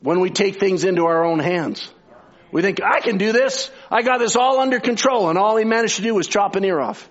[0.00, 1.90] when we take things into our own hands.
[2.50, 3.70] We think, I can do this.
[3.90, 5.28] I got this all under control.
[5.28, 7.08] And all he managed to do was chop an ear off.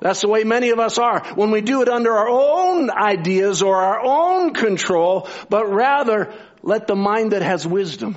[0.00, 1.22] That's the way many of us are.
[1.34, 6.86] When we do it under our own ideas or our own control, but rather let
[6.86, 8.16] the mind that has wisdom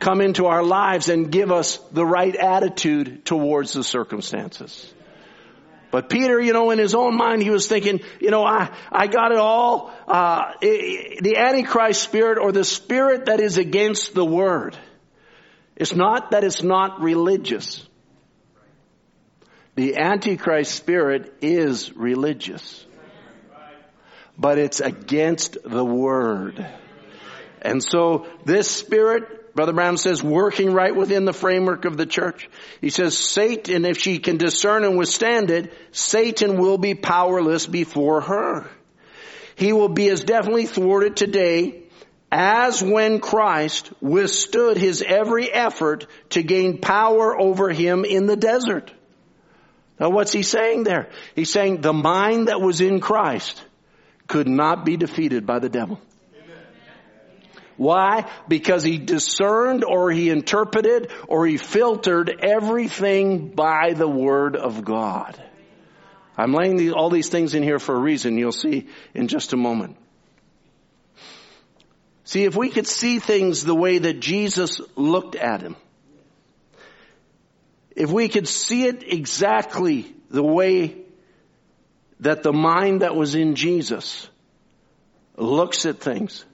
[0.00, 4.92] come into our lives and give us the right attitude towards the circumstances.
[5.90, 9.06] But Peter, you know, in his own mind, he was thinking, you know, I, I
[9.06, 9.92] got it all.
[10.06, 14.76] Uh, it, the Antichrist spirit or the spirit that is against the word.
[15.76, 17.86] It's not that it's not religious.
[19.76, 22.84] The Antichrist spirit is religious.
[24.36, 26.66] But it's against the word.
[27.62, 32.48] And so this spirit Brother Branham says working right within the framework of the church.
[32.80, 38.20] He says Satan, if she can discern and withstand it, Satan will be powerless before
[38.20, 38.70] her.
[39.56, 41.82] He will be as definitely thwarted today
[42.30, 48.92] as when Christ withstood his every effort to gain power over him in the desert.
[49.98, 51.10] Now what's he saying there?
[51.34, 53.60] He's saying the mind that was in Christ
[54.28, 56.00] could not be defeated by the devil.
[57.78, 58.28] Why?
[58.48, 65.40] Because he discerned or he interpreted or he filtered everything by the Word of God.
[66.36, 68.36] I'm laying all these things in here for a reason.
[68.36, 69.96] You'll see in just a moment.
[72.24, 75.76] See, if we could see things the way that Jesus looked at him,
[77.96, 80.96] if we could see it exactly the way
[82.20, 84.28] that the mind that was in Jesus
[85.36, 86.44] looks at things,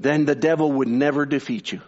[0.00, 1.82] then the devil would never defeat you.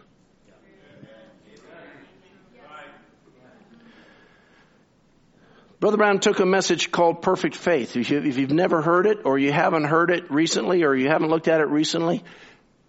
[5.80, 7.96] Brother Branham took a message called perfect faith.
[7.96, 11.28] If, you, have never heard it or you haven't heard it recently or you haven't
[11.28, 12.22] looked at it recently,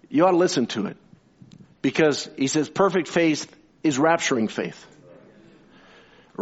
[0.10, 0.98] you ought to listen to it.
[1.82, 3.52] Because he says perfect faith
[3.82, 4.86] is rapturing faith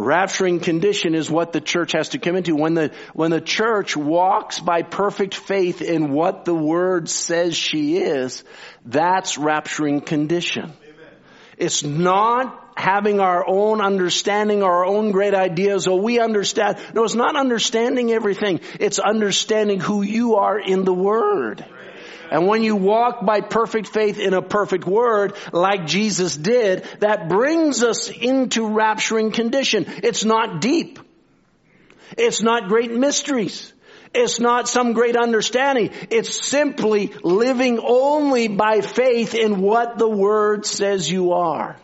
[0.02, 2.54] rapturing condition is what the church has to come into.
[2.54, 7.98] When the, when the church walks by perfect faith in what the word says she
[7.98, 8.44] is,
[8.84, 10.64] that's rapturing condition.
[10.64, 11.14] Amen.
[11.56, 16.78] It's not having our own understanding, our own great ideas, or we understand.
[16.94, 18.60] No, it's not understanding everything.
[18.80, 21.64] It's understanding who you are in the word.
[22.32, 27.28] And when you walk by perfect faith in a perfect word, like Jesus did, that
[27.28, 29.84] brings us into rapturing condition.
[30.02, 30.98] It's not deep.
[32.16, 33.70] It's not great mysteries.
[34.14, 35.90] It's not some great understanding.
[36.08, 41.76] It's simply living only by faith in what the Word says you are.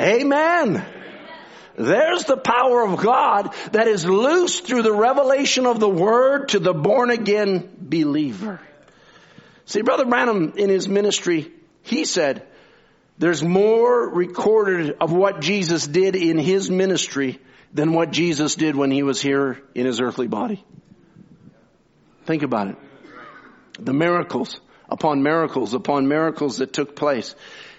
[0.00, 0.82] Amen.
[1.76, 6.58] There's the power of God that is loose through the revelation of the Word to
[6.58, 8.60] the born again believer.
[9.66, 11.50] See, Brother Branham in his ministry,
[11.82, 12.46] he said,
[13.18, 17.40] there's more recorded of what Jesus did in his ministry
[17.72, 20.64] than what Jesus did when he was here in his earthly body.
[22.24, 22.76] Think about it.
[23.78, 27.34] The miracles upon miracles upon miracles that took place.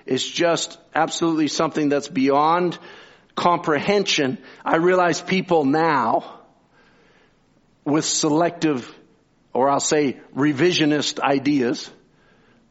[0.05, 2.77] is just absolutely something that's beyond
[3.35, 4.37] comprehension.
[4.63, 6.41] I realize people now
[7.83, 8.93] with selective,
[9.55, 11.89] or I'll say revisionist ideas,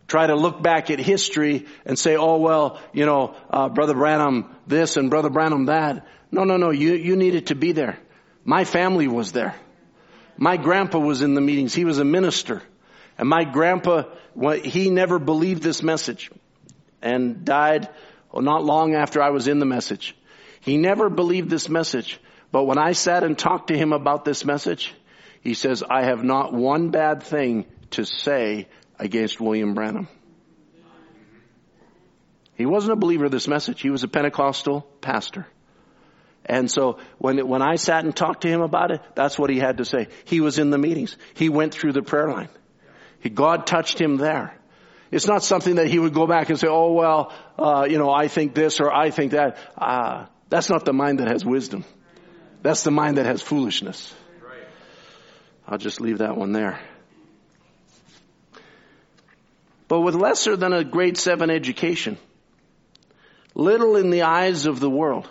[0.06, 4.54] try to look back at history and say, oh well, you know, uh, Brother Branham
[4.66, 6.06] this and Brother Branham that.
[6.30, 7.98] No, no, no, you, you needed to be there.
[8.44, 9.54] My family was there.
[10.36, 11.74] My grandpa was in the meetings.
[11.74, 12.62] He was a minister.
[13.16, 14.02] And my grandpa,
[14.62, 16.30] he never believed this message
[17.00, 17.88] and died
[18.34, 20.14] not long after I was in the message.
[20.60, 22.20] He never believed this message.
[22.52, 24.92] But when I sat and talked to him about this message,
[25.44, 28.66] he says, I have not one bad thing to say
[28.98, 30.08] against William Branham.
[32.56, 33.82] He wasn't a believer of this message.
[33.82, 35.46] He was a Pentecostal pastor.
[36.46, 39.58] And so when, when I sat and talked to him about it, that's what he
[39.58, 40.08] had to say.
[40.24, 41.16] He was in the meetings.
[41.34, 42.48] He went through the prayer line.
[43.20, 44.56] He, God touched him there.
[45.10, 48.10] It's not something that he would go back and say, oh well, uh, you know,
[48.10, 49.58] I think this or I think that.
[49.76, 51.84] Uh, that's not the mind that has wisdom.
[52.62, 54.14] That's the mind that has foolishness.
[55.66, 56.78] I'll just leave that one there.
[59.88, 62.18] But with lesser than a grade seven education,
[63.54, 65.28] little in the eyes of the world,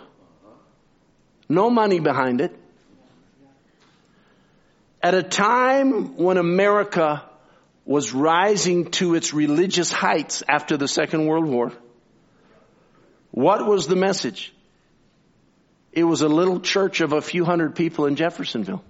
[1.48, 2.56] no money behind it.
[5.02, 7.22] At a time when America
[7.84, 11.72] was rising to its religious heights after the Second World War,
[13.30, 14.52] what was the message?
[15.92, 18.82] It was a little church of a few hundred people in Jeffersonville.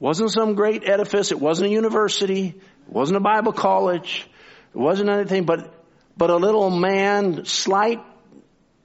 [0.00, 1.32] Wasn't some great edifice.
[1.32, 2.48] It wasn't a university.
[2.48, 4.28] It wasn't a Bible college.
[4.74, 5.74] It wasn't anything but,
[6.16, 8.00] but a little man, slight,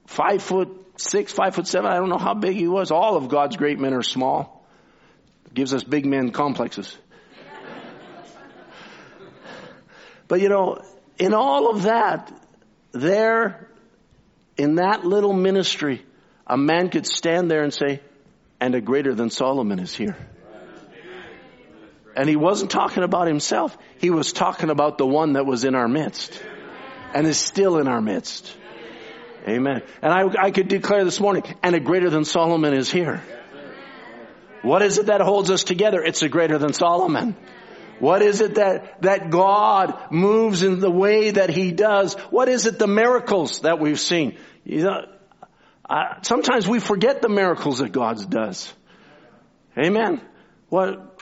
[0.06, 1.90] five foot six, five foot seven.
[1.90, 2.90] I don't know how big he was.
[2.90, 4.66] All of God's great men are small.
[5.46, 6.96] It gives us big men complexes.
[10.26, 10.82] but you know,
[11.18, 12.32] in all of that,
[12.92, 13.68] there,
[14.56, 16.04] in that little ministry,
[16.46, 18.00] a man could stand there and say,
[18.60, 20.16] and a greater than Solomon is here.
[22.16, 23.76] And he wasn't talking about himself.
[23.98, 26.40] He was talking about the one that was in our midst
[27.12, 28.56] and is still in our midst.
[29.48, 29.82] Amen.
[30.00, 33.22] And I, I could declare this morning, and a greater than Solomon is here.
[34.62, 36.02] What is it that holds us together?
[36.02, 37.36] It's a greater than Solomon.
[37.98, 42.14] What is it that, that God moves in the way that He does?
[42.30, 44.38] What is it, the miracles that we've seen?
[44.64, 45.06] You know,
[45.88, 48.72] uh, sometimes we forget the miracles that God does.
[49.78, 50.22] Amen.
[50.70, 51.13] What,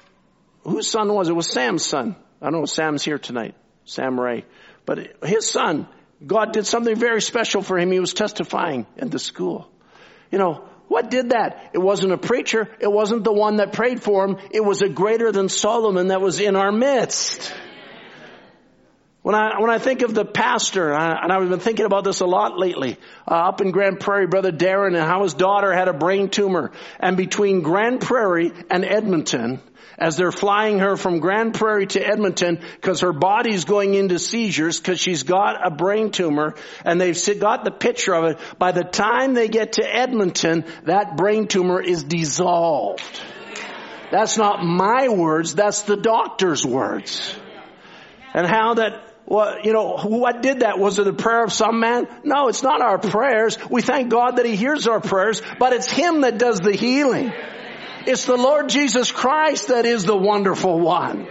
[0.65, 1.33] whose son was it?
[1.33, 2.17] It was Sam's son.
[2.41, 3.55] I don't know if Sam's here tonight.
[3.85, 4.45] Sam Ray.
[4.85, 5.87] But his son,
[6.27, 7.91] God did something very special for him.
[7.93, 9.69] He was testifying in the school.
[10.31, 11.71] You know, what did that?
[11.73, 12.69] It wasn't a preacher.
[12.81, 14.37] It wasn't the one that prayed for him.
[14.51, 17.53] It was a greater than Solomon that was in our midst.
[19.23, 22.27] When I, when I think of the pastor, and I've been thinking about this a
[22.27, 22.99] lot lately,
[23.29, 26.73] uh, up in Grande Prairie, Brother Darren and how his daughter had a brain tumor.
[26.99, 29.61] And between Grande Prairie and Edmonton,
[29.97, 34.81] as they're flying her from Grande Prairie to Edmonton because her body's going into seizures
[34.81, 38.39] because she's got a brain tumor and they've got the picture of it.
[38.59, 43.03] By the time they get to Edmonton, that brain tumor is dissolved.
[44.11, 47.35] That's not my words, that's the doctor's words.
[48.35, 50.79] And how that well, you know, what did that?
[50.79, 52.07] Was it a prayer of some man?
[52.25, 53.57] No, it's not our prayers.
[53.70, 57.33] We thank God that He hears our prayers, but it's Him that does the healing.
[58.07, 61.27] It's the Lord Jesus Christ that is the wonderful one.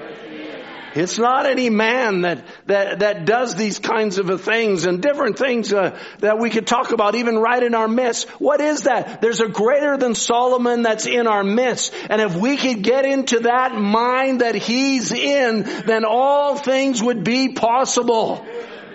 [0.95, 5.71] It's not any man that, that, that does these kinds of things and different things
[5.71, 8.27] uh, that we could talk about even right in our midst.
[8.41, 9.21] What is that?
[9.21, 11.93] There's a greater than Solomon that's in our midst.
[12.09, 17.23] And if we could get into that mind that he's in, then all things would
[17.23, 18.45] be possible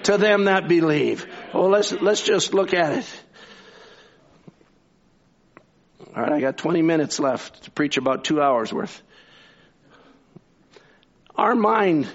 [0.04, 1.26] to them that believe.
[1.52, 3.22] Well, let's, let's just look at it.
[6.14, 9.02] All right, I got 20 minutes left to preach about two hours worth.
[11.36, 12.08] Our mind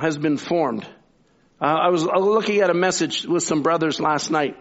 [0.00, 0.84] has been formed.
[1.60, 4.56] Uh, I was looking at a message with some brothers last night.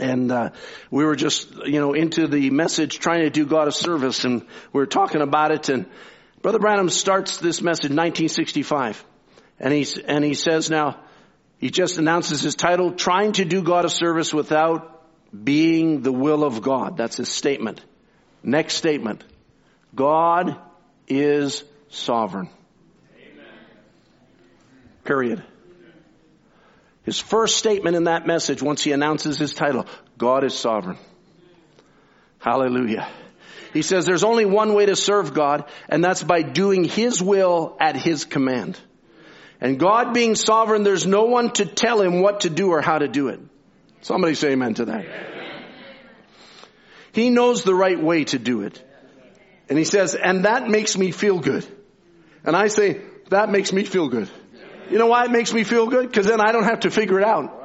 [0.00, 0.50] And uh,
[0.90, 4.42] we were just, you know, into the message, trying to do God a service, and
[4.72, 5.68] we were talking about it.
[5.68, 5.86] And
[6.40, 9.04] Brother Branham starts this message, 1965,
[9.60, 10.98] and he's and he says now,
[11.58, 15.02] he just announces his title, "Trying to do God a service without
[15.32, 16.96] being the will of God.
[16.96, 17.82] That's his statement.
[18.42, 19.24] Next statement.
[19.94, 20.56] God
[21.06, 22.48] is sovereign.
[25.04, 25.42] Period.
[27.04, 29.86] His first statement in that message, once he announces his title,
[30.18, 30.98] God is sovereign.
[32.38, 33.08] Hallelujah.
[33.72, 37.76] He says there's only one way to serve God, and that's by doing His will
[37.80, 38.78] at His command.
[39.60, 42.98] And God being sovereign, there's no one to tell him what to do or how
[42.98, 43.40] to do it.
[44.02, 45.06] Somebody say amen to that.
[47.12, 48.82] He knows the right way to do it.
[49.68, 51.66] And he says, and that makes me feel good.
[52.44, 54.28] And I say, that makes me feel good.
[54.90, 56.12] You know why it makes me feel good?
[56.12, 57.62] Cause then I don't have to figure it out.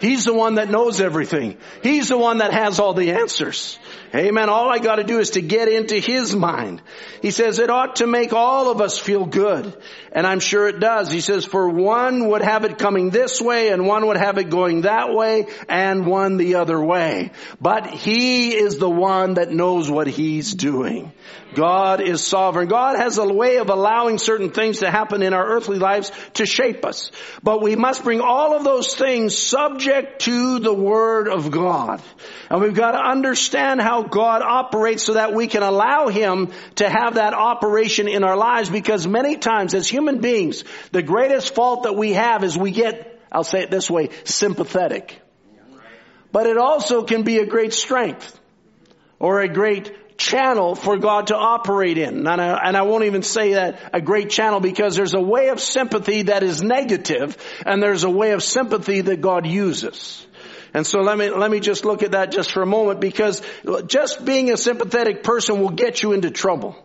[0.00, 1.56] He's the one that knows everything.
[1.82, 3.78] He's the one that has all the answers.
[4.14, 4.48] Amen.
[4.48, 6.80] All I gotta do is to get into His mind.
[7.20, 9.76] He says it ought to make all of us feel good.
[10.12, 11.10] And I'm sure it does.
[11.10, 14.50] He says for one would have it coming this way and one would have it
[14.50, 17.32] going that way and one the other way.
[17.60, 21.12] But He is the one that knows what He's doing.
[21.54, 22.68] God is sovereign.
[22.68, 26.46] God has a way of allowing certain things to happen in our earthly lives to
[26.46, 27.10] shape us.
[27.42, 32.02] But we must bring all of those things subject to the Word of God.
[32.50, 36.88] And we've got to understand how God operates so that we can allow Him to
[36.88, 41.84] have that operation in our lives because many times as human beings, the greatest fault
[41.84, 45.20] that we have is we get, I'll say it this way, sympathetic.
[46.30, 48.38] But it also can be a great strength
[49.18, 52.26] or a great channel for God to operate in.
[52.26, 55.48] And I, and I, won't even say that a great channel because there's a way
[55.48, 60.26] of sympathy that is negative and there's a way of sympathy that God uses.
[60.74, 63.42] And so let me, let me just look at that just for a moment because
[63.86, 66.76] just being a sympathetic person will get you into trouble.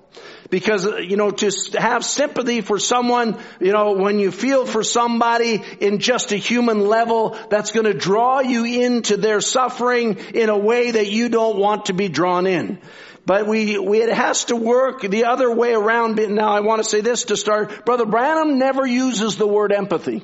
[0.50, 5.64] Because, you know, to have sympathy for someone, you know, when you feel for somebody
[5.80, 10.58] in just a human level, that's going to draw you into their suffering in a
[10.58, 12.80] way that you don't want to be drawn in.
[13.26, 16.18] But we, we, it has to work the other way around.
[16.18, 17.86] Now I want to say this to start.
[17.86, 20.24] Brother Branham never uses the word empathy.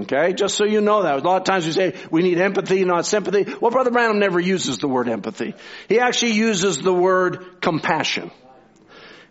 [0.00, 1.18] Okay, just so you know that.
[1.18, 3.52] A lot of times we say we need empathy, not sympathy.
[3.60, 5.54] Well, Brother Branham never uses the word empathy.
[5.88, 8.30] He actually uses the word compassion.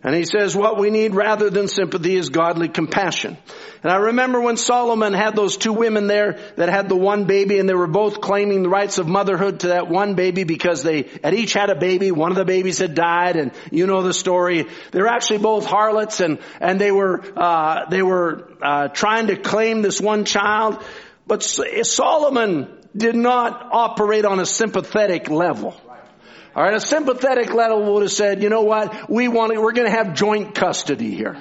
[0.04, 3.36] And he says what we need rather than sympathy is godly compassion.
[3.82, 7.58] And I remember when Solomon had those two women there that had the one baby
[7.58, 11.08] and they were both claiming the rights of motherhood to that one baby because they
[11.24, 12.12] had each had a baby.
[12.12, 14.66] One of the babies had died and you know the story.
[14.92, 19.36] They were actually both harlots and, and they were, uh, they were, uh, trying to
[19.36, 20.82] claim this one child.
[21.26, 25.74] But Solomon did not operate on a sympathetic level.
[26.58, 29.70] All right, a sympathetic level would have said, you know what, we want to, we're
[29.70, 31.40] going to have joint custody here.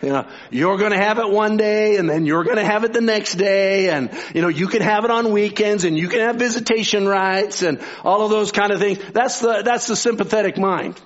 [0.00, 2.84] You know, you're going to have it one day and then you're going to have
[2.84, 6.08] it the next day and, you know, you can have it on weekends and you
[6.08, 9.00] can have visitation rights and all of those kind of things.
[9.12, 10.98] That's the, that's the sympathetic mind.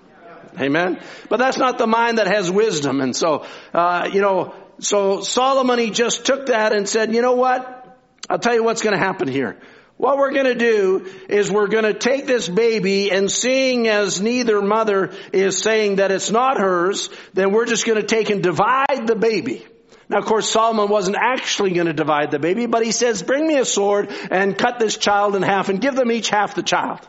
[0.57, 1.01] Amen.
[1.29, 3.01] But that's not the mind that has wisdom.
[3.01, 7.35] And so, uh, you know, so Solomon, he just took that and said, you know
[7.35, 7.99] what?
[8.31, 9.59] I'll tell you what's going to happen here.
[9.97, 14.21] What we're going to do is we're going to take this baby and seeing as
[14.21, 18.43] neither mother is saying that it's not hers, then we're just going to take and
[18.43, 19.65] divide the baby.
[20.09, 23.47] Now of course Solomon wasn't actually going to divide the baby, but he says, bring
[23.47, 26.63] me a sword and cut this child in half and give them each half the
[26.63, 27.01] child.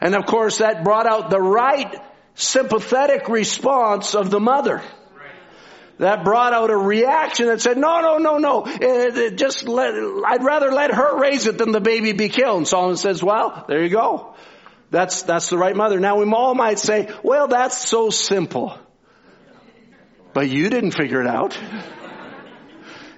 [0.00, 1.96] And of course that brought out the right
[2.34, 4.82] sympathetic response of the mother
[6.00, 9.94] that brought out a reaction that said, no, no, no, no, it, it just let,
[9.94, 12.56] I'd rather let her raise it than the baby be killed.
[12.56, 14.34] And Solomon says, well, there you go.
[14.90, 16.00] That's, that's the right mother.
[16.00, 18.78] Now we all might say, well, that's so simple.
[20.32, 21.58] But you didn't figure it out.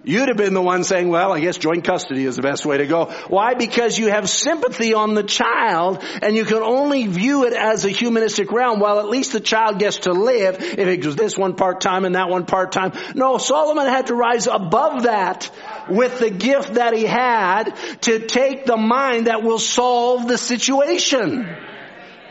[0.05, 2.79] You'd have been the one saying, well, I guess joint custody is the best way
[2.79, 3.07] to go.
[3.29, 3.55] Why?
[3.55, 7.91] Because you have sympathy on the child and you can only view it as a
[7.91, 8.81] humanistic realm.
[8.81, 12.17] While at least the child gets to live if it goes this one part-time and
[12.17, 12.93] that one part-time.
[13.15, 15.49] No, Solomon had to rise above that
[15.89, 21.49] with the gift that he had to take the mind that will solve the situation.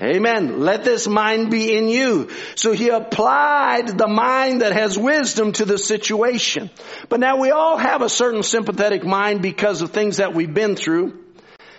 [0.02, 0.62] Amen.
[0.62, 2.30] Let this mind be in you.
[2.56, 6.72] So he applied the mind that has wisdom to the situation.
[7.08, 10.76] But now we all have a certain sympathetic mind because of things that we've been
[10.76, 11.20] through.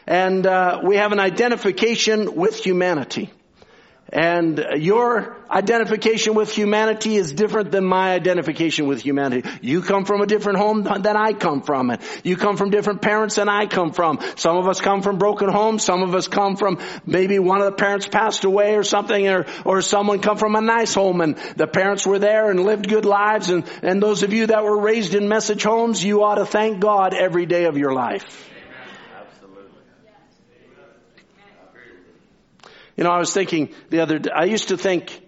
[0.06, 3.32] And uh, we have an identification with humanity.
[4.12, 9.48] And your identification with humanity is different than my identification with humanity.
[9.62, 11.88] You come from a different home than I come from.
[11.88, 14.18] And you come from different parents than I come from.
[14.36, 15.82] Some of us come from broken homes.
[15.82, 19.46] Some of us come from maybe one of the parents passed away or something or,
[19.64, 23.06] or someone come from a nice home and the parents were there and lived good
[23.06, 23.48] lives.
[23.48, 26.80] And, and those of you that were raised in message homes, you ought to thank
[26.80, 28.50] God every day of your life.
[32.96, 35.20] You know, I was thinking the other day, I used to think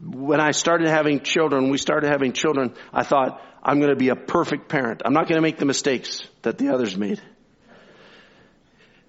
[0.00, 4.10] when I started having children, we started having children, I thought, I'm going to be
[4.10, 5.02] a perfect parent.
[5.04, 7.20] I'm not going to make the mistakes that the others made.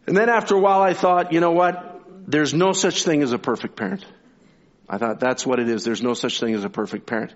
[0.07, 2.03] And then after a while I thought, you know what?
[2.27, 4.05] There's no such thing as a perfect parent.
[4.87, 5.83] I thought that's what it is.
[5.83, 7.33] There's no such thing as a perfect parent.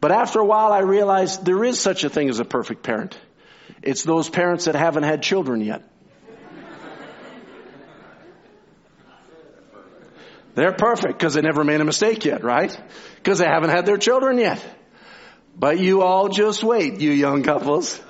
[0.00, 3.18] But after a while I realized there is such a thing as a perfect parent.
[3.82, 5.82] It's those parents that haven't had children yet.
[10.54, 12.76] They're perfect because they never made a mistake yet, right?
[13.16, 14.64] Because they haven't had their children yet.
[15.56, 18.00] But you all just wait, you young couples.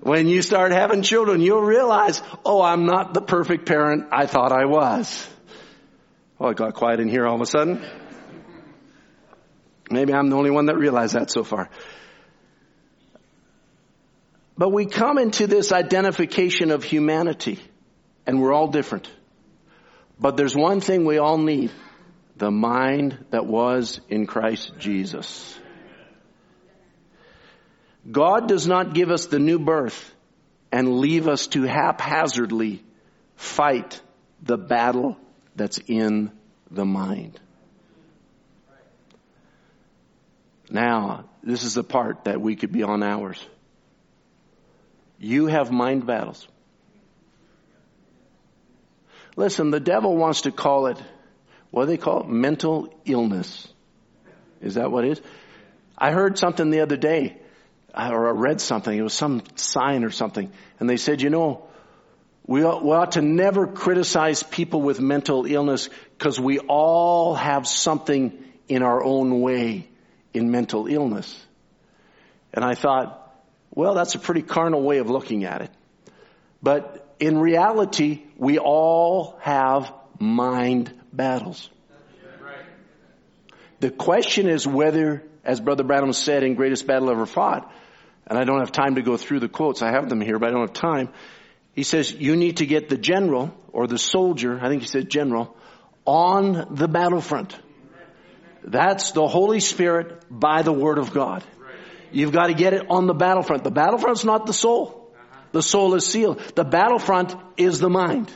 [0.00, 4.50] When you start having children, you'll realize, oh, I'm not the perfect parent I thought
[4.50, 5.28] I was.
[6.40, 7.84] Oh, it got quiet in here all of a sudden.
[9.90, 11.70] Maybe I'm the only one that realized that so far.
[14.58, 17.60] But we come into this identification of humanity,
[18.26, 19.08] and we're all different.
[20.18, 21.70] But there's one thing we all need
[22.42, 25.56] the mind that was in Christ Jesus.
[28.10, 30.12] God does not give us the new birth
[30.72, 32.82] and leave us to haphazardly
[33.36, 34.00] fight
[34.42, 35.16] the battle
[35.54, 36.32] that's in
[36.68, 37.38] the mind.
[40.68, 43.38] Now, this is the part that we could be on hours.
[45.20, 46.48] You have mind battles.
[49.36, 51.00] Listen, the devil wants to call it
[51.72, 52.28] what do they call it?
[52.28, 53.66] Mental illness.
[54.60, 55.22] Is that what it is?
[55.98, 57.38] I heard something the other day,
[57.94, 58.96] or I read something.
[58.96, 60.52] It was some sign or something.
[60.78, 61.64] And they said, you know,
[62.46, 67.66] we ought, we ought to never criticize people with mental illness because we all have
[67.66, 68.32] something
[68.68, 69.88] in our own way
[70.34, 71.42] in mental illness.
[72.52, 73.18] And I thought,
[73.70, 75.70] well, that's a pretty carnal way of looking at it.
[76.62, 81.68] But in reality, we all have mind battles.
[83.80, 87.70] The question is whether, as Brother Branham said in Greatest Battle Ever Fought,
[88.26, 90.48] and I don't have time to go through the quotes, I have them here, but
[90.48, 91.08] I don't have time.
[91.74, 95.10] He says, you need to get the general, or the soldier, I think he said
[95.10, 95.56] general,
[96.04, 97.58] on the battlefront.
[98.64, 101.42] That's the Holy Spirit by the Word of God.
[102.12, 103.64] You've got to get it on the battlefront.
[103.64, 105.12] The battlefront's not the soul.
[105.52, 106.38] The soul is sealed.
[106.54, 108.30] The battlefront is the mind.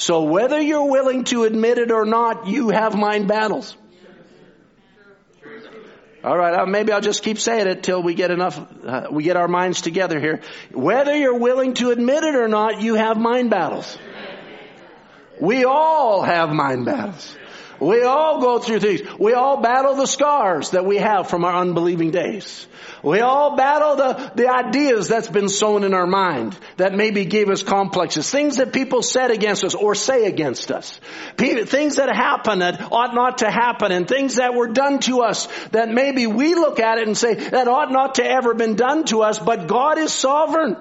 [0.00, 3.76] So whether you're willing to admit it or not, you have mind battles.
[6.24, 9.24] All right, uh, maybe I'll just keep saying it till we get enough, uh, we
[9.24, 10.40] get our minds together here.
[10.72, 13.98] Whether you're willing to admit it or not, you have mind battles.
[15.38, 17.36] We all have mind battles.
[17.80, 19.00] We all go through things.
[19.18, 22.66] We all battle the scars that we have from our unbelieving days.
[23.02, 27.48] We all battle the, the ideas that's been sown in our mind that maybe gave
[27.48, 28.30] us complexes.
[28.30, 31.00] Things that people said against us or say against us.
[31.38, 35.48] Things that happen that ought not to happen and things that were done to us
[35.72, 39.04] that maybe we look at it and say that ought not to ever been done
[39.04, 40.76] to us, but God is sovereign.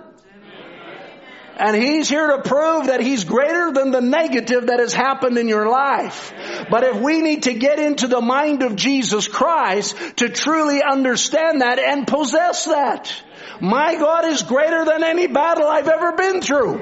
[1.59, 5.49] And He's here to prove that He's greater than the negative that has happened in
[5.49, 6.33] your life.
[6.71, 11.59] But if we need to get into the mind of Jesus Christ to truly understand
[11.59, 13.13] that and possess that,
[13.59, 16.81] my God is greater than any battle I've ever been through.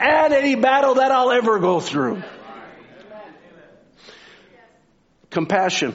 [0.00, 2.22] And any battle that I'll ever go through.
[5.30, 5.94] Compassion.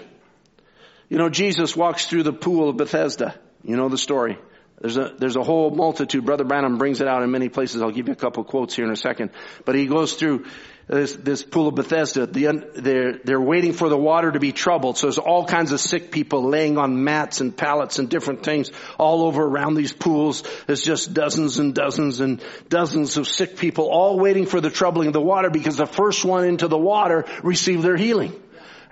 [1.09, 3.35] You know, Jesus walks through the pool of Bethesda.
[3.63, 4.37] You know the story.
[4.83, 6.25] There's a, there's a whole multitude.
[6.25, 7.81] Brother Branham brings it out in many places.
[7.81, 9.29] I'll give you a couple of quotes here in a second.
[9.63, 10.43] But he goes through
[10.87, 12.25] this, this pool of Bethesda.
[12.25, 14.97] The, they're, they're waiting for the water to be troubled.
[14.97, 18.71] So there's all kinds of sick people laying on mats and pallets and different things
[18.99, 20.43] all over around these pools.
[20.67, 25.07] There's just dozens and dozens and dozens of sick people all waiting for the troubling
[25.07, 28.37] of the water because the first one into the water received their healing.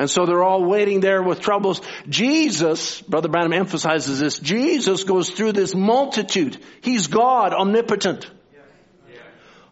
[0.02, 1.80] And so they're all waiting there with troubles.
[2.10, 6.58] Jesus, Brother Branham emphasizes this, Jesus goes through this multitude.
[6.82, 8.28] He's God, omnipotent.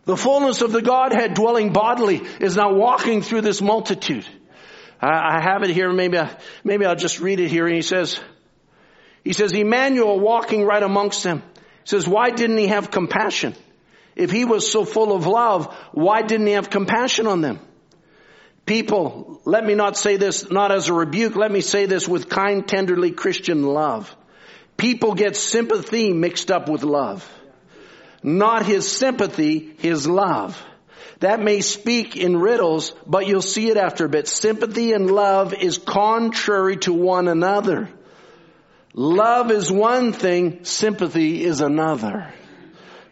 [0.05, 4.27] The fullness of the Godhead dwelling bodily is now walking through this multitude.
[5.01, 5.91] I, have it here.
[5.91, 6.29] Maybe, I,
[6.63, 7.65] maybe I'll just read it here.
[7.65, 8.19] And he says,
[9.23, 11.41] he says, Emmanuel walking right amongst them.
[11.55, 13.55] He says, why didn't he have compassion?
[14.15, 17.59] If he was so full of love, why didn't he have compassion on them?
[18.69, 22.29] People, let me not say this not as a rebuke, let me say this with
[22.29, 24.15] kind, tenderly Christian love.
[24.77, 27.27] People get sympathy mixed up with love.
[28.21, 30.63] Not his sympathy, his love.
[31.19, 34.27] That may speak in riddles, but you'll see it after a bit.
[34.27, 37.89] Sympathy and love is contrary to one another.
[38.93, 42.31] Love is one thing, sympathy is another.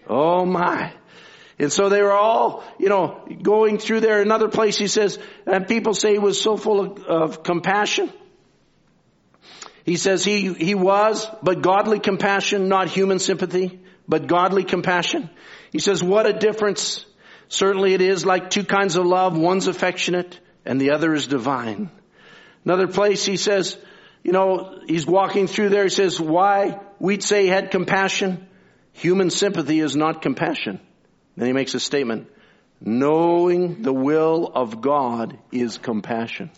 [0.07, 0.93] Oh my.
[1.59, 4.21] And so they were all, you know, going through there.
[4.21, 8.11] Another place he says, and people say he was so full of, of compassion.
[9.83, 15.29] He says he, he was, but godly compassion, not human sympathy, but godly compassion.
[15.71, 17.05] He says, what a difference.
[17.47, 19.37] Certainly it is like two kinds of love.
[19.37, 21.89] One's affectionate and the other is divine.
[22.65, 23.77] Another place he says,
[24.23, 25.83] you know, he's walking through there.
[25.83, 26.81] He says, why?
[26.99, 28.47] We'd say he had compassion.
[28.91, 30.81] Human sympathy is not compassion.
[31.37, 32.29] Then he makes a statement.
[32.81, 36.51] Knowing the will of God is compassion.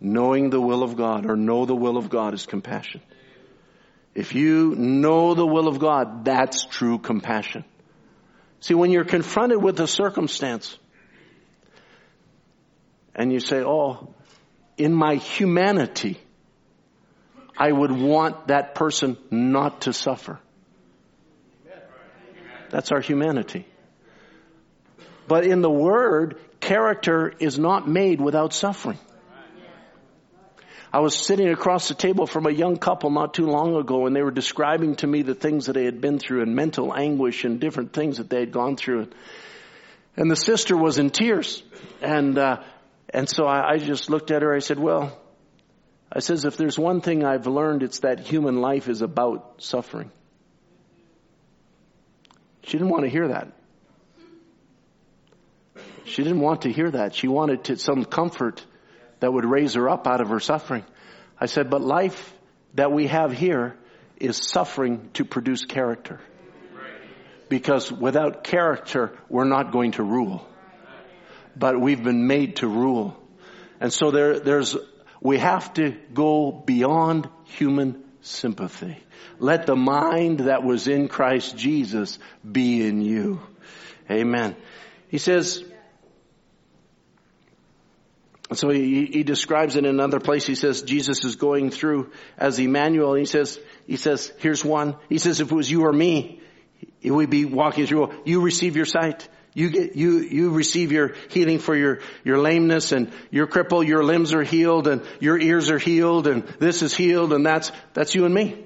[0.00, 3.02] Knowing the will of God or know the will of God is compassion.
[4.14, 7.64] If you know the will of God, that's true compassion.
[8.60, 10.76] See, when you're confronted with a circumstance
[13.14, 14.14] and you say, oh,
[14.76, 16.18] in my humanity,
[17.56, 20.40] I would want that person not to suffer.
[22.70, 23.66] That's our humanity.
[25.26, 28.98] But in the Word, character is not made without suffering.
[30.90, 34.16] I was sitting across the table from a young couple not too long ago and
[34.16, 37.44] they were describing to me the things that they had been through and mental anguish
[37.44, 39.08] and different things that they had gone through.
[40.16, 41.62] And the sister was in tears.
[42.00, 42.62] And, uh,
[43.10, 44.54] and so I, I just looked at her.
[44.54, 45.18] I said, well,
[46.10, 50.10] I says, if there's one thing I've learned, it's that human life is about suffering.
[52.68, 53.48] She didn't want to hear that.
[56.04, 57.14] She didn't want to hear that.
[57.14, 58.62] She wanted to, some comfort
[59.20, 60.84] that would raise her up out of her suffering.
[61.40, 62.34] I said, but life
[62.74, 63.74] that we have here
[64.18, 66.20] is suffering to produce character.
[67.48, 70.46] Because without character, we're not going to rule.
[71.56, 73.16] But we've been made to rule.
[73.80, 74.76] And so there, there's,
[75.22, 78.98] we have to go beyond human sympathy.
[79.38, 82.18] Let the mind that was in Christ Jesus
[82.50, 83.40] be in you.
[84.10, 84.56] Amen.
[85.08, 85.64] He says,
[88.52, 90.46] so he, he describes it in another place.
[90.46, 93.14] He says Jesus is going through as Emmanuel.
[93.14, 94.96] He says, he says, here's one.
[95.08, 96.40] He says, if it was you or me,
[97.04, 98.22] we'd be walking through.
[98.24, 99.28] You receive your sight.
[99.54, 104.04] You get, you, you receive your healing for your, your lameness and your cripple, your
[104.04, 108.14] limbs are healed and your ears are healed and this is healed and that's, that's
[108.14, 108.64] you and me.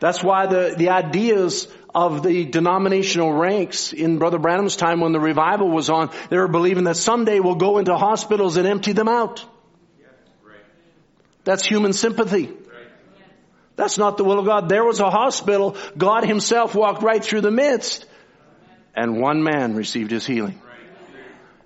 [0.00, 5.20] That's why the, the ideas of the denominational ranks in Brother Branham's time when the
[5.20, 9.08] revival was on, they were believing that someday we'll go into hospitals and empty them
[9.08, 9.44] out.
[11.44, 12.52] That's human sympathy.
[13.74, 14.68] That's not the will of God.
[14.68, 15.76] There was a hospital.
[15.96, 18.04] God himself walked right through the midst
[18.98, 20.60] and one man received his healing.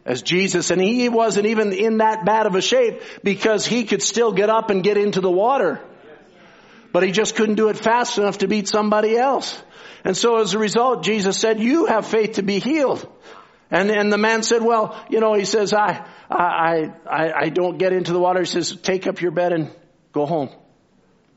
[0.04, 4.02] As Jesus, and he wasn't even in that bad of a shape because he could
[4.02, 5.80] still get up and get into the water.
[6.92, 9.60] But he just couldn't do it fast enough to beat somebody else.
[10.04, 13.08] And so as a result, Jesus said, you have faith to be healed.
[13.70, 17.78] And, and the man said, well, you know, he says, I, I, I, I don't
[17.78, 18.40] get into the water.
[18.40, 19.70] He says, take up your bed and
[20.12, 20.50] go home.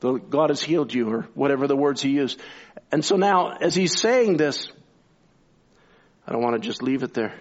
[0.00, 2.38] God has healed you or whatever the words he used.
[2.92, 4.70] And so now, as he's saying this,
[6.26, 7.34] I don't want to just leave it there.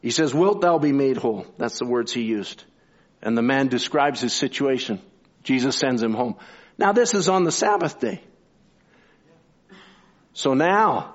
[0.00, 1.46] He says, wilt thou be made whole?
[1.58, 2.62] That's the words he used.
[3.22, 5.00] And the man describes his situation.
[5.42, 6.36] Jesus sends him home.
[6.76, 8.20] Now this is on the Sabbath day.
[10.32, 11.14] So now,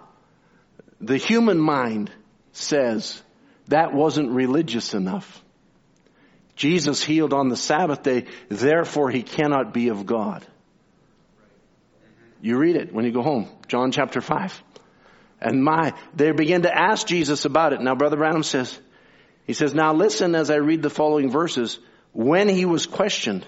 [1.02, 2.10] the human mind
[2.54, 3.22] says
[3.68, 5.43] that wasn't religious enough.
[6.56, 10.45] Jesus healed on the Sabbath day, therefore he cannot be of God.
[12.41, 14.64] You read it when you go home, John chapter 5.
[15.41, 17.81] And my, they begin to ask Jesus about it.
[17.81, 18.77] Now Brother Branham says,
[19.45, 21.79] he says, now listen as I read the following verses.
[22.13, 23.45] When he was questioned,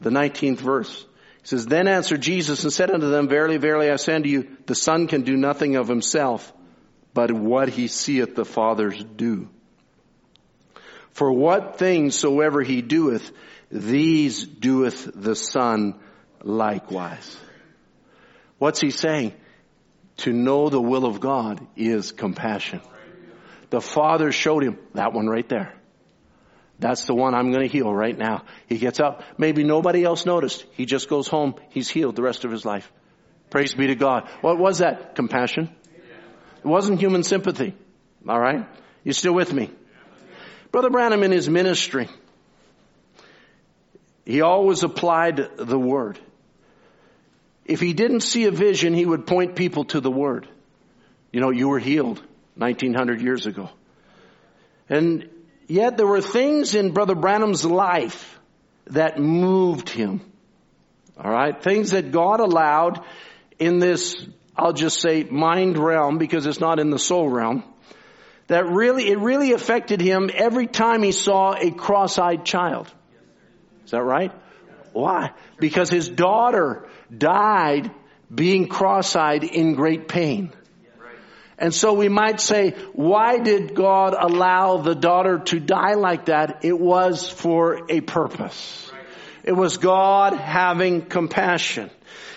[0.00, 1.06] the 19th verse,
[1.42, 4.56] he says, Then answered Jesus and said unto them, Verily, verily, I say unto you,
[4.66, 6.50] the Son can do nothing of himself,
[7.12, 9.48] but what he seeth the fathers do.
[11.12, 13.30] For what things soever he doeth,
[13.70, 16.00] these doeth the Son
[16.42, 17.36] likewise.
[18.58, 19.34] What's he saying?
[20.18, 22.80] To know the will of God is compassion.
[23.70, 25.74] The Father showed him that one right there.
[26.78, 28.44] That's the one I'm going to heal right now.
[28.68, 29.22] He gets up.
[29.38, 30.64] Maybe nobody else noticed.
[30.72, 31.54] He just goes home.
[31.70, 32.90] He's healed the rest of his life.
[33.50, 34.28] Praise be to God.
[34.40, 35.14] What was that?
[35.14, 35.74] Compassion.
[36.64, 37.74] It wasn't human sympathy.
[38.28, 38.66] All right?
[39.04, 39.70] You still with me?
[40.72, 42.08] Brother Branham in his ministry,
[44.24, 46.18] he always applied the word.
[47.64, 50.48] If he didn't see a vision, he would point people to the word.
[51.32, 52.22] You know, you were healed
[52.56, 53.70] 1900 years ago.
[54.88, 55.28] And
[55.66, 58.38] Yet there were things in Brother Branham's life
[58.88, 60.20] that moved him.
[61.18, 61.62] Alright?
[61.62, 63.04] Things that God allowed
[63.58, 67.64] in this, I'll just say mind realm because it's not in the soul realm.
[68.48, 72.92] That really, it really affected him every time he saw a cross-eyed child.
[73.86, 74.32] Is that right?
[74.92, 75.30] Why?
[75.58, 76.86] Because his daughter
[77.16, 77.90] died
[78.32, 80.52] being cross-eyed in great pain.
[81.56, 86.64] And so we might say, why did God allow the daughter to die like that?
[86.64, 88.90] It was for a purpose.
[89.44, 91.90] It was God having compassion.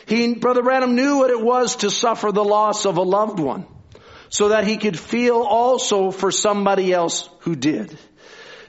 [0.06, 3.66] He, Brother Branham knew what it was to suffer the loss of a loved one
[4.30, 7.98] so that he could feel also for somebody else who did.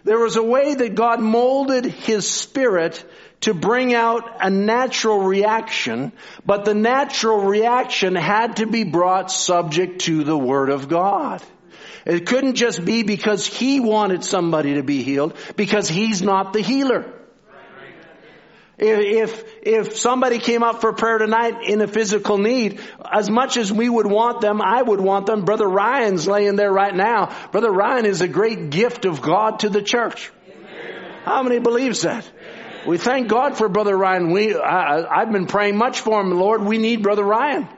[0.04, 3.04] There was a way that God molded his spirit
[3.40, 6.12] to bring out a natural reaction,
[6.44, 11.42] but the natural reaction had to be brought subject to the Word of God.
[12.04, 16.60] It couldn't just be because he wanted somebody to be healed, because he's not the
[16.60, 17.12] healer.
[18.78, 22.80] If, if somebody came up for prayer tonight in a physical need,
[23.12, 25.44] as much as we would want them, I would want them.
[25.44, 27.34] Brother Ryan's laying there right now.
[27.50, 30.30] Brother Ryan is a great gift of God to the church.
[31.24, 32.24] How many believes that?
[32.88, 34.30] We thank God for Brother Ryan.
[34.30, 36.62] We, I, I've been praying much for him, Lord.
[36.62, 37.68] We need Brother Ryan.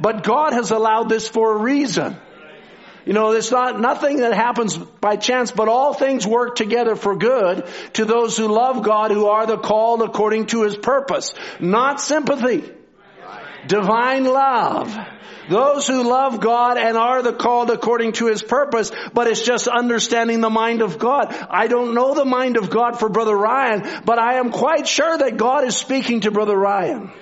[0.00, 2.16] But God has allowed this for a reason.
[3.04, 7.14] You know, it's not nothing that happens by chance, but all things work together for
[7.14, 11.32] good to those who love God, who are the called according to His purpose.
[11.60, 12.64] Not sympathy.
[13.66, 14.96] Divine love.
[15.48, 19.68] Those who love God and are the called according to His purpose, but it's just
[19.68, 21.34] understanding the mind of God.
[21.48, 25.16] I don't know the mind of God for Brother Ryan, but I am quite sure
[25.18, 27.12] that God is speaking to Brother Ryan.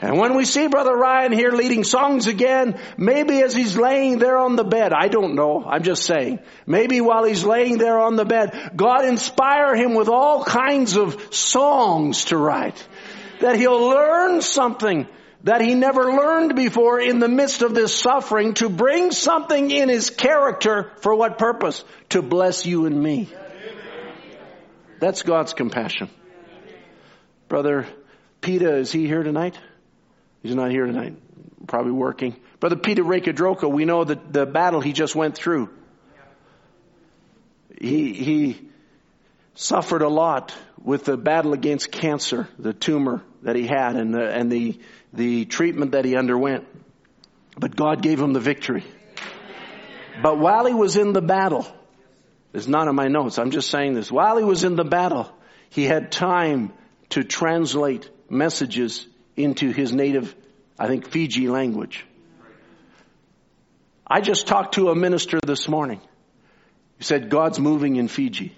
[0.00, 4.38] And when we see Brother Ryan here leading songs again, maybe as he's laying there
[4.38, 8.14] on the bed, I don't know, I'm just saying, maybe while he's laying there on
[8.14, 12.86] the bed, God inspire him with all kinds of songs to write.
[13.40, 15.08] That he'll learn something
[15.44, 19.88] that he never learned before in the midst of this suffering to bring something in
[19.88, 21.84] his character for what purpose?
[22.10, 23.28] To bless you and me.
[25.00, 26.10] That's God's compassion.
[27.48, 27.86] Brother
[28.40, 29.56] Peter, is he here tonight?
[30.42, 31.16] He's not here tonight.
[31.66, 32.36] Probably working.
[32.58, 35.70] Brother Peter Rakadroka, we know that the battle he just went through.
[37.80, 38.68] He, he
[39.54, 44.28] suffered a lot with the battle against cancer, the tumor that he had and the,
[44.30, 44.78] and the,
[45.12, 46.66] the treatment that he underwent.
[47.56, 48.84] But God gave him the victory.
[50.22, 51.66] But while he was in the battle,
[52.52, 54.10] it's not in my notes, I'm just saying this.
[54.10, 55.30] While he was in the battle,
[55.70, 56.72] he had time
[57.10, 60.34] to translate messages into his native,
[60.78, 62.04] I think, Fiji language.
[64.06, 66.00] I just talked to a minister this morning.
[66.98, 68.54] He said, God's moving in Fiji.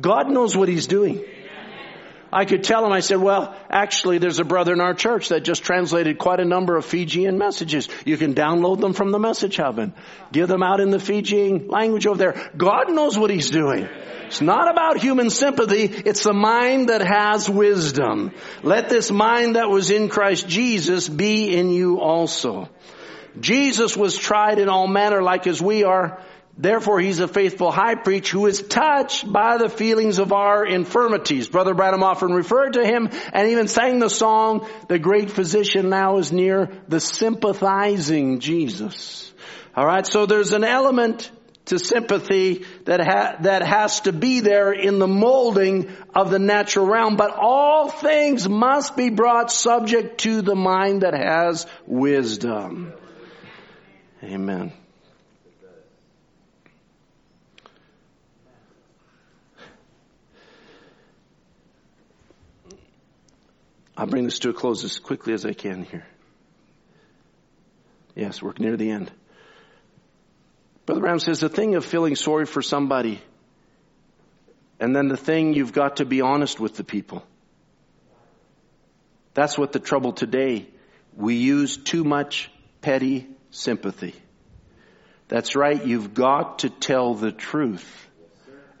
[0.00, 1.24] God knows what he's doing.
[2.34, 5.44] I could tell him, I said, well, actually there's a brother in our church that
[5.44, 7.88] just translated quite a number of Fijian messages.
[8.04, 9.92] You can download them from the message and
[10.32, 12.50] give them out in the Fijian language over there.
[12.56, 13.88] God knows what he's doing.
[14.26, 15.84] It's not about human sympathy.
[15.84, 18.32] It's the mind that has wisdom.
[18.64, 22.68] Let this mind that was in Christ Jesus be in you also.
[23.38, 26.20] Jesus was tried in all manner like as we are.
[26.56, 31.48] Therefore, he's a faithful high priest who is touched by the feelings of our infirmities.
[31.48, 36.18] Brother Branham often referred to him and even sang the song, the great physician now
[36.18, 39.32] is near the sympathizing Jesus.
[39.76, 41.30] Alright, so there's an element
[41.64, 46.86] to sympathy that ha- that has to be there in the molding of the natural
[46.86, 52.92] realm, but all things must be brought subject to the mind that has wisdom.
[54.22, 54.72] Amen.
[63.96, 66.06] I'll bring this to a close as quickly as I can here.
[68.16, 69.10] Yes, we're near the end.
[70.86, 73.20] Brother Branham says the thing of feeling sorry for somebody,
[74.80, 77.24] and then the thing you've got to be honest with the people.
[79.32, 80.68] That's what the trouble today.
[81.16, 84.14] We use too much petty sympathy.
[85.28, 88.08] That's right, you've got to tell the truth,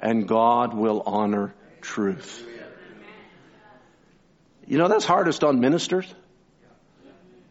[0.00, 2.46] and God will honor truth.
[4.66, 6.12] You know, that's hardest on ministers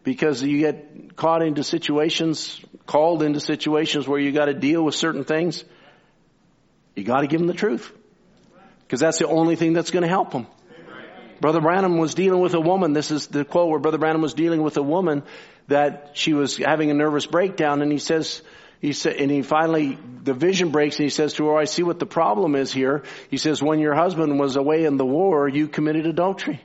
[0.02, 4.94] because you get caught into situations, called into situations where you got to deal with
[4.94, 5.64] certain things.
[6.94, 7.92] You got to give them the truth
[8.82, 10.46] because that's the only thing that's going to help them.
[11.40, 12.92] Brother Branham was dealing with a woman.
[12.92, 15.24] This is the quote where Brother Branham was dealing with a woman
[15.68, 18.42] that she was having a nervous breakdown and he says,
[18.80, 21.64] he said, and he finally, the vision breaks and he says to her, oh, I
[21.64, 23.02] see what the problem is here.
[23.30, 26.60] He says, when your husband was away in the war, you committed adultery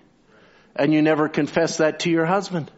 [0.76, 2.72] and you never confessed that to your husband.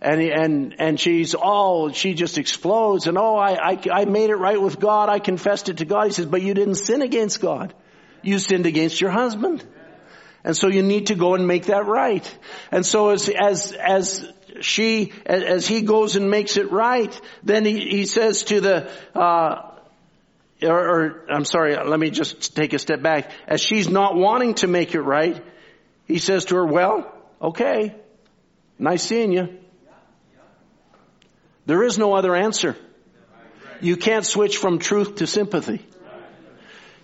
[0.00, 4.36] And and and she's all she just explodes and oh I, I I made it
[4.36, 5.08] right with God.
[5.08, 6.08] I confessed it to God.
[6.08, 7.72] He says but you didn't sin against God.
[8.22, 9.64] You sinned against your husband.
[10.46, 12.38] And so you need to go and make that right.
[12.70, 14.30] And so as as as
[14.60, 19.70] she, as he goes and makes it right, then he, he says to the, uh,
[20.62, 23.30] or, or, I'm sorry, let me just take a step back.
[23.46, 25.42] As she's not wanting to make it right,
[26.06, 27.94] he says to her, well, okay,
[28.78, 29.58] nice seeing you.
[31.66, 32.76] There is no other answer.
[33.80, 35.86] You can't switch from truth to sympathy.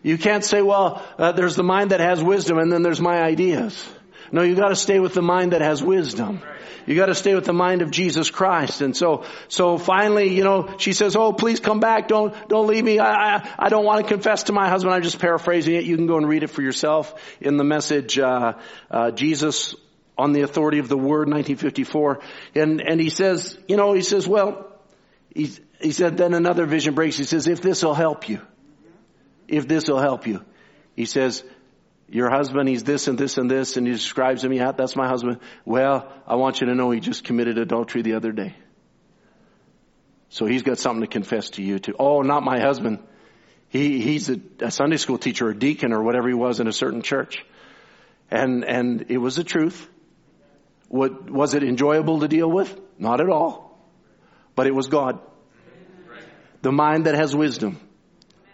[0.02, 3.22] You can't say, well, uh, there's the mind that has wisdom and then there's my
[3.22, 3.86] ideas.
[4.32, 6.42] No, you gotta stay with the mind that has wisdom.
[6.86, 8.80] You gotta stay with the mind of Jesus Christ.
[8.80, 12.08] And so, so finally, you know, she says, oh, please come back.
[12.08, 12.98] Don't, don't leave me.
[12.98, 14.94] I, I, I don't want to confess to my husband.
[14.94, 15.84] I'm just paraphrasing it.
[15.84, 18.54] You can go and read it for yourself in the message, uh,
[18.90, 19.74] uh, Jesus
[20.20, 22.20] on the authority of the word, 1954.
[22.54, 24.66] And, and he says, you know, he says, well,
[25.34, 25.50] he,
[25.80, 27.16] he said, then another vision breaks.
[27.16, 28.40] He says, if this will help you,
[29.48, 30.44] if this will help you,
[30.94, 31.42] he says,
[32.10, 35.06] your husband, he's this and this and this, and he describes him, yeah, that's my
[35.06, 35.38] husband.
[35.64, 38.56] Well, I want you to know he just committed adultery the other day.
[40.28, 41.94] So he's got something to confess to you too.
[41.98, 42.98] Oh, not my husband.
[43.68, 46.72] He, he's a, a Sunday school teacher or deacon or whatever he was in a
[46.72, 47.44] certain church.
[48.30, 49.88] And, and it was the truth.
[50.88, 52.76] What, was it enjoyable to deal with?
[52.98, 53.78] Not at all.
[54.56, 55.20] But it was God.
[56.62, 57.80] The mind that has wisdom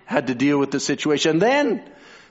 [0.05, 1.39] had to deal with the situation.
[1.39, 1.83] Then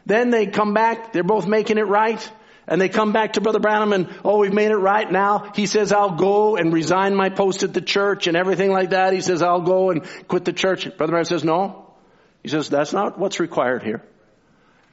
[0.05, 2.31] then they come back, they're both making it right.
[2.67, 5.51] And they come back to Brother Branham and, oh, we've made it right now.
[5.55, 9.13] He says, I'll go and resign my post at the church and everything like that.
[9.13, 10.85] He says, I'll go and quit the church.
[10.97, 11.93] Brother Branham says, no.
[12.41, 14.03] He says, that's not what's required here.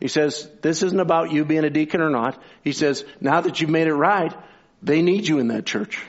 [0.00, 2.42] He says, this isn't about you being a deacon or not.
[2.62, 4.34] He says, now that you've made it right,
[4.82, 6.02] they need you in that church.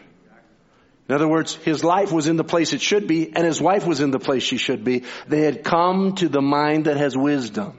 [1.08, 3.86] In other words, his life was in the place it should be and his wife
[3.86, 5.04] was in the place she should be.
[5.28, 7.78] They had come to the mind that has wisdom.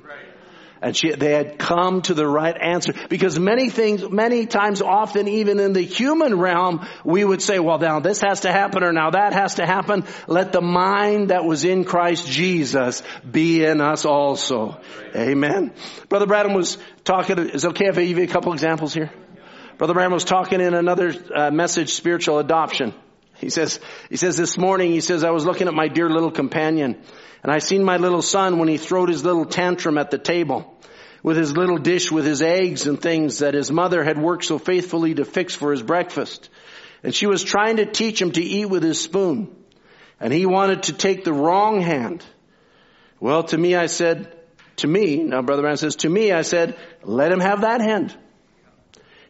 [0.85, 2.93] And she, they had come to the right answer.
[3.09, 7.79] Because many things, many times often even in the human realm, we would say, well
[7.79, 10.05] now this has to happen or now that has to happen.
[10.27, 14.79] Let the mind that was in Christ Jesus be in us also.
[15.17, 15.73] Amen.
[16.11, 19.11] Brother Branham was talking, is it okay if I give you a couple examples here?
[19.79, 22.93] Brother Branham was talking in another uh, message, spiritual adoption.
[23.39, 26.31] He says, he says this morning, he says, I was looking at my dear little
[26.31, 26.97] companion
[27.43, 30.75] and I seen my little son when he throwed his little tantrum at the table
[31.23, 34.59] with his little dish with his eggs and things that his mother had worked so
[34.59, 36.51] faithfully to fix for his breakfast.
[37.03, 39.55] And she was trying to teach him to eat with his spoon.
[40.21, 42.25] And he wanted to take the wrong hand.
[43.21, 44.37] Well, to me, I said,
[44.77, 48.15] to me, now Brother Branham says, to me, I said, let him have that hand.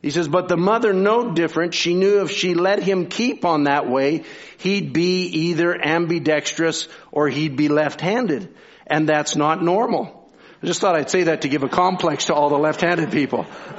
[0.05, 1.73] He says, but the mother no different.
[1.73, 4.25] She knew if she let him keep on that way,
[4.59, 8.55] he'd be either ambidextrous or he'd be left-handed.
[8.87, 10.31] And that's not normal.
[10.63, 13.47] I just thought I'd say that to give a complex to all the left-handed people.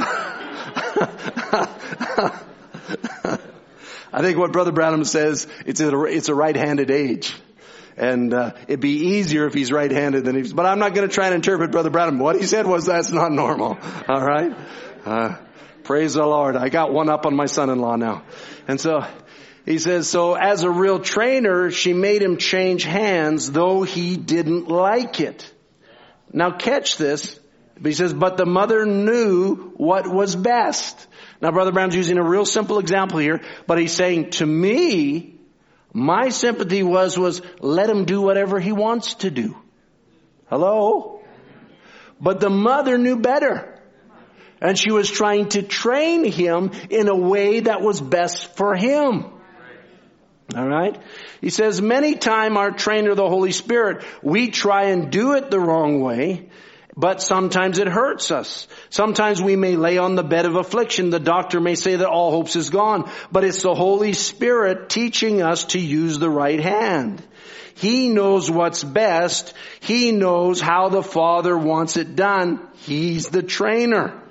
[4.12, 7.36] I think what Brother Branham says, it's a, it's a right-handed age.
[7.98, 11.14] And uh, it'd be easier if he's right-handed than he's, but I'm not going to
[11.14, 12.18] try and interpret Brother Branham.
[12.18, 13.78] What he said was that's not normal.
[14.10, 14.52] All right?
[15.06, 15.36] Uh,
[15.86, 16.56] Praise the Lord.
[16.56, 18.24] I got one up on my son-in-law now.
[18.68, 19.06] And so
[19.68, 24.68] he says, so as a real trainer, she made him change hands though he didn't
[24.68, 25.48] like it.
[26.34, 27.40] Now catch this.
[27.84, 31.08] He says, but the mother knew what was best.
[31.40, 35.36] Now Brother Branham's using a real simple example here, but he's saying to me,
[35.94, 39.56] my sympathy was, was let him do whatever he wants to do.
[40.48, 41.22] Hello?
[42.20, 43.75] But the mother knew better.
[44.66, 49.26] And she was trying to train him in a way that was best for him.
[50.56, 50.98] Alright?
[51.40, 55.60] He says, many time our trainer, the Holy Spirit, we try and do it the
[55.60, 56.50] wrong way,
[56.98, 58.68] but sometimes it hurts us.
[58.90, 61.12] Sometimes we may lay on the bed of affliction.
[61.12, 65.44] The doctor may say that all hopes is gone, but it's the Holy Spirit teaching
[65.44, 67.24] us to use the right hand.
[67.76, 69.54] He knows what's best.
[69.80, 72.68] He knows how the Father wants it done.
[72.78, 74.24] He's the trainer.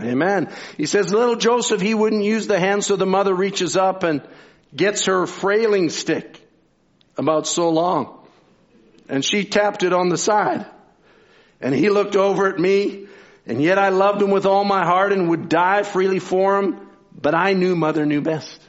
[0.00, 0.52] Amen.
[0.76, 4.22] He says little Joseph, he wouldn't use the hand so the mother reaches up and
[4.74, 6.40] gets her frailing stick
[7.16, 8.26] about so long.
[9.08, 10.66] And she tapped it on the side.
[11.60, 13.06] And he looked over at me
[13.46, 16.80] and yet I loved him with all my heart and would die freely for him.
[17.18, 18.60] But I knew mother knew best.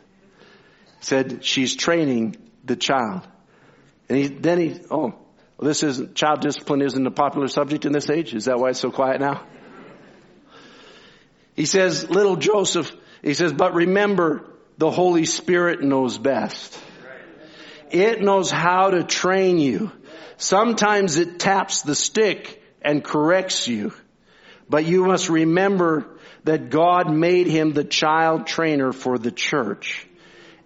[1.02, 3.28] Said she's training the child.
[4.08, 5.16] And he, then he, oh,
[5.60, 8.34] this is, child discipline isn't a popular subject in this age.
[8.34, 9.46] Is that why it's so quiet now?
[11.58, 14.46] He says, little Joseph, he says, but remember,
[14.78, 16.80] the Holy Spirit knows best.
[17.90, 19.92] It knows how to train you.
[20.38, 23.92] Sometimes it taps the stick and corrects you.
[24.70, 30.08] But you must remember that God made him the child trainer for the church.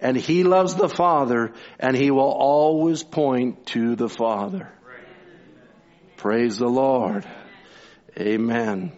[0.01, 4.69] and he loves the Father and he will always point to the Father.
[6.17, 7.25] Praise the Lord.
[8.17, 8.91] Amen.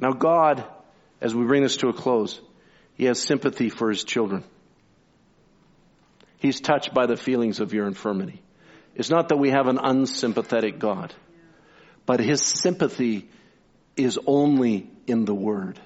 [0.00, 0.64] Now God,
[1.20, 2.40] as we bring this to a close,
[2.94, 4.44] He has sympathy for His children.
[6.38, 8.40] He's touched by the feelings of your infirmity.
[8.94, 11.14] It's not that we have an unsympathetic God,
[12.06, 13.28] but His sympathy
[13.94, 15.78] is only in the Word.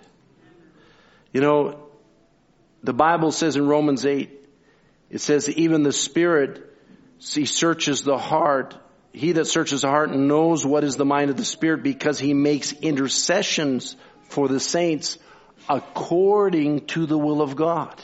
[1.32, 1.88] You know,
[2.84, 4.30] the Bible says in Romans 8,
[5.10, 6.62] it says even the Spirit,
[7.18, 8.76] He searches the heart.
[9.14, 12.34] He that searches the heart knows what is the mind of the Spirit because He
[12.34, 15.18] makes intercessions for the saints
[15.68, 17.94] according to the will of God.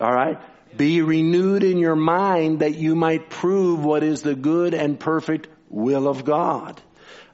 [0.00, 0.38] Alright?
[0.74, 5.48] Be renewed in your mind that you might prove what is the good and perfect
[5.68, 6.80] will of God.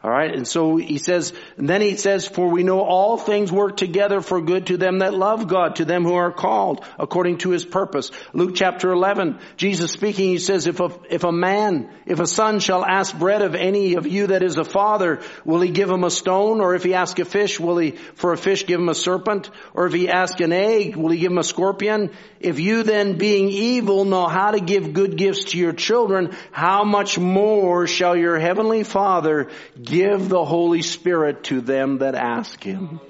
[0.05, 0.35] All right.
[0.35, 4.21] And so he says, and then he says, for we know all things work together
[4.21, 7.65] for good to them that love God, to them who are called according to his
[7.65, 8.11] purpose.
[8.35, 12.59] Luke chapter 11, Jesus speaking, he says, if a, if a man, if a son
[12.59, 16.05] shall ask bread of any of you that is a father, will he give him
[16.05, 16.61] a stone?
[16.61, 19.49] Or if he ask a fish, will he for a fish give him a serpent?
[19.73, 22.11] Or if he ask an egg, will he give him a scorpion?
[22.41, 26.85] If you then being evil know how to give good gifts to your children, how
[26.85, 29.49] much more shall your heavenly father
[29.83, 33.01] give the Holy Spirit to them that ask Him.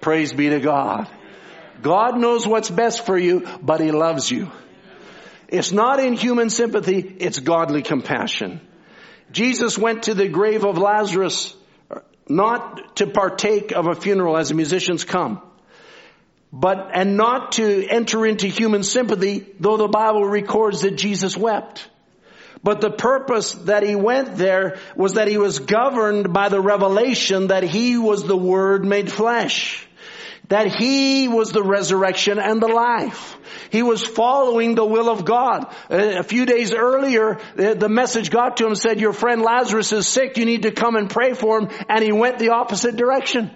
[0.00, 1.08] Praise be to God.
[1.82, 4.50] God knows what's best for you, but He loves you.
[5.48, 8.60] It's not in human sympathy, it's godly compassion.
[9.32, 11.54] Jesus went to the grave of Lazarus
[12.28, 15.42] not to partake of a funeral as the musicians come,
[16.52, 21.88] but, and not to enter into human sympathy, though the Bible records that Jesus wept.
[22.62, 27.46] But the purpose that he went there was that he was governed by the revelation
[27.46, 29.86] that he was the Word made flesh.
[30.48, 33.38] That he was the resurrection and the life.
[33.70, 35.72] He was following the will of God.
[35.88, 40.08] Uh, a few days earlier, the message got to him said, your friend Lazarus is
[40.08, 41.68] sick, you need to come and pray for him.
[41.88, 43.50] And he went the opposite direction.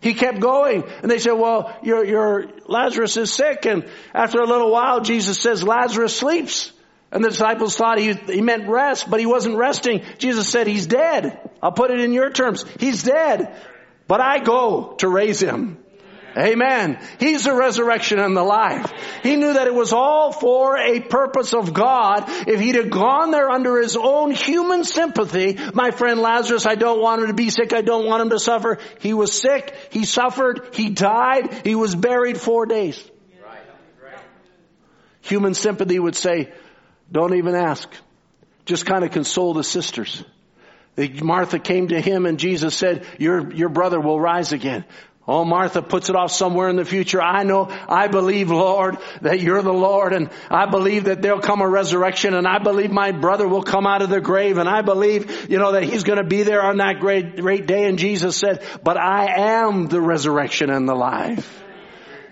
[0.00, 0.82] He kept going.
[1.02, 3.64] And they said, well, your, your Lazarus is sick.
[3.64, 6.72] And after a little while, Jesus says, Lazarus sleeps.
[7.12, 10.02] And the disciples thought he, he meant rest, but he wasn't resting.
[10.18, 11.50] Jesus said, he's dead.
[11.62, 12.64] I'll put it in your terms.
[12.80, 13.54] He's dead.
[14.08, 15.78] But I go to raise him.
[16.36, 16.98] Amen.
[17.18, 18.90] He's the resurrection and the life.
[19.22, 22.24] He knew that it was all for a purpose of God.
[22.48, 27.02] If he'd have gone there under his own human sympathy, my friend Lazarus, I don't
[27.02, 28.78] want him to be sick, I don't want him to suffer.
[29.00, 33.02] He was sick, he suffered, he died, he was buried four days.
[35.22, 36.50] Human sympathy would say,
[37.12, 37.88] don't even ask.
[38.64, 40.24] Just kind of console the sisters.
[40.96, 44.84] Martha came to him and Jesus said, your, your brother will rise again.
[45.26, 47.22] Oh, Martha puts it off somewhere in the future.
[47.22, 51.60] I know, I believe, Lord, that you're the Lord and I believe that there'll come
[51.60, 54.82] a resurrection and I believe my brother will come out of the grave and I
[54.82, 57.84] believe, you know, that he's going to be there on that great, great day.
[57.86, 61.61] And Jesus said, but I am the resurrection and the life.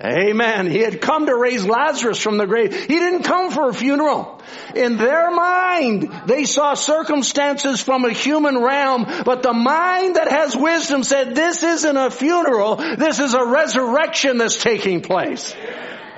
[0.02, 0.70] Amen.
[0.70, 2.74] He had come to raise Lazarus from the grave.
[2.74, 4.40] He didn't come for a funeral.
[4.74, 10.56] In their mind, they saw circumstances from a human realm, but the mind that has
[10.56, 15.54] wisdom said, this isn't a funeral, this is a resurrection that's taking place.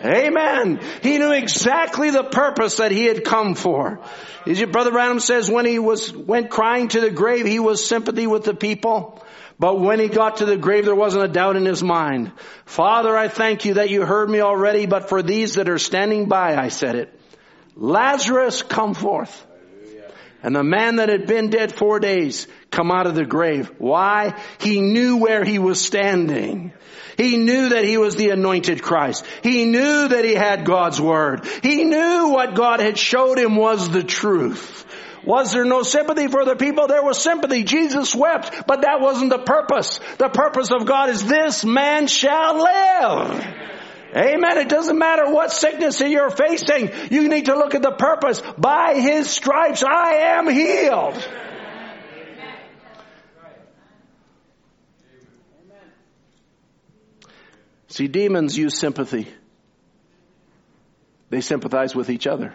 [0.05, 0.81] Amen.
[1.03, 4.01] He knew exactly the purpose that he had come for.
[4.45, 8.45] Brother Branham says when he was, went crying to the grave, he was sympathy with
[8.45, 9.22] the people.
[9.63, 12.33] But when he got to the grave, there wasn't a doubt in his mind.
[12.65, 16.27] Father, I thank you that you heard me already, but for these that are standing
[16.27, 17.17] by, I said it.
[17.77, 19.47] Lazarus, come forth.
[20.43, 23.71] And the man that had been dead four days come out of the grave.
[23.79, 24.35] Why?
[24.59, 26.73] He knew where he was standing.
[27.17, 29.25] He knew that he was the anointed Christ.
[29.45, 31.47] He knew that he had God's word.
[31.63, 34.85] He knew what God had showed him was the truth.
[35.25, 36.89] Was there no sympathy for the people?
[36.89, 37.63] There was sympathy.
[37.63, 40.01] Jesus wept, but that wasn't the purpose.
[40.19, 43.47] The purpose of God is this man shall live.
[44.15, 44.59] Amen.
[44.59, 46.91] It doesn't matter what sickness you're facing.
[47.11, 48.43] You need to look at the purpose.
[48.59, 51.29] By His stripes I am healed.
[57.89, 59.29] See, demons use sympathy.
[61.29, 62.55] They sympathize with each other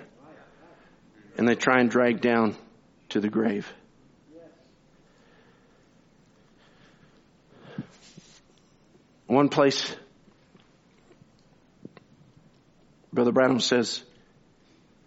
[1.38, 2.56] and they try and drag down
[3.10, 3.72] to the grave.
[9.28, 9.96] One place,
[13.12, 14.04] Brother Branham says,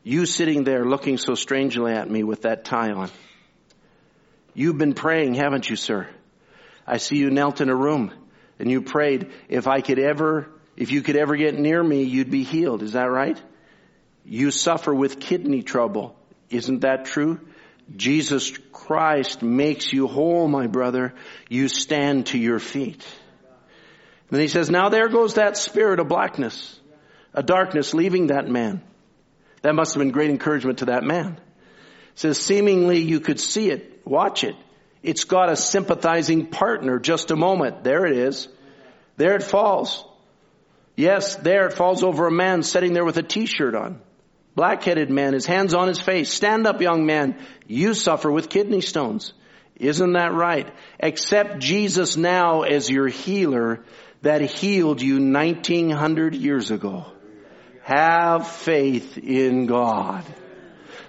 [0.02, 3.10] you sitting there looking so strangely at me with that tie on.
[4.54, 6.08] You've been praying, haven't you, sir?
[6.86, 8.12] I see you knelt in a room
[8.58, 10.50] and you prayed, if I could ever
[10.80, 12.82] if you could ever get near me, you'd be healed.
[12.82, 13.40] Is that right?
[14.24, 16.16] You suffer with kidney trouble.
[16.50, 17.40] Isn't that true?
[17.96, 21.14] Jesus Christ makes you whole, my brother.
[21.48, 23.04] You stand to your feet.
[24.28, 26.78] And then he says, now there goes that spirit of blackness,
[27.34, 28.82] a darkness leaving that man.
[29.62, 31.32] That must have been great encouragement to that man.
[32.12, 34.54] It says, seemingly you could see it, watch it.
[35.02, 36.98] It's got a sympathizing partner.
[36.98, 37.84] Just a moment.
[37.84, 38.48] There it is.
[39.16, 40.04] There it falls.
[40.96, 44.00] Yes, there it falls over a man sitting there with a t-shirt on.
[44.54, 46.32] Black-headed man, his hands on his face.
[46.32, 47.36] Stand up, young man.
[47.66, 49.32] You suffer with kidney stones.
[49.76, 50.68] Isn't that right?
[51.00, 53.84] Accept Jesus now as your healer
[54.22, 57.06] that healed you 1900 years ago.
[57.82, 60.24] Have faith in God.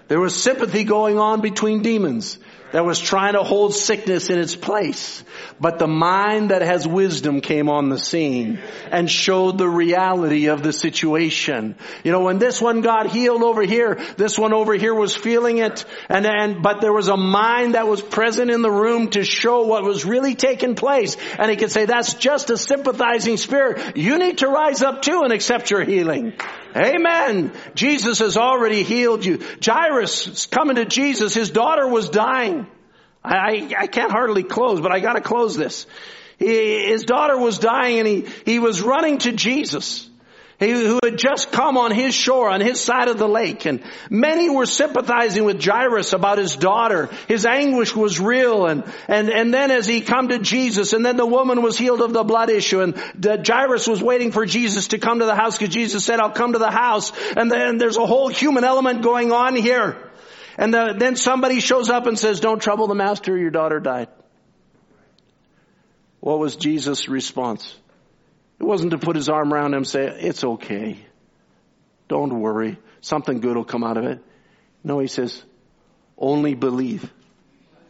[0.07, 2.37] There was sympathy going on between demons
[2.71, 5.23] that was trying to hold sickness in its place.
[5.59, 8.59] But the mind that has wisdom came on the scene
[8.91, 11.75] and showed the reality of the situation.
[12.03, 15.57] You know, when this one got healed over here, this one over here was feeling
[15.57, 19.23] it and, and, but there was a mind that was present in the room to
[19.23, 21.17] show what was really taking place.
[21.37, 23.97] And he could say, that's just a sympathizing spirit.
[23.97, 26.33] You need to rise up too and accept your healing.
[26.75, 27.51] Amen.
[27.75, 29.41] Jesus has already healed you.
[29.63, 31.33] Jairus coming to Jesus.
[31.33, 32.60] His daughter was dying.
[33.23, 35.85] I, I can't hardly close, but I gotta close this.
[36.37, 40.07] He, his daughter was dying and he, he was running to Jesus.
[40.59, 43.65] Who had just come on his shore, on his side of the lake.
[43.65, 43.81] And
[44.11, 47.09] many were sympathizing with Jairus about his daughter.
[47.27, 48.67] His anguish was real.
[48.67, 52.01] And, and, and then as he come to Jesus, and then the woman was healed
[52.01, 55.33] of the blood issue, and the, Jairus was waiting for Jesus to come to the
[55.33, 57.11] house because Jesus said, I'll come to the house.
[57.35, 60.10] And then there's a whole human element going on here.
[60.61, 64.09] And the, then somebody shows up and says, don't trouble the master, your daughter died.
[66.19, 67.75] What was Jesus' response?
[68.59, 70.99] It wasn't to put his arm around him and say, it's okay.
[72.07, 72.77] Don't worry.
[73.01, 74.23] Something good will come out of it.
[74.83, 75.43] No, he says,
[76.15, 77.11] only believe.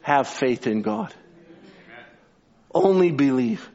[0.04, 1.14] Have faith in God.
[2.74, 3.70] Only believe.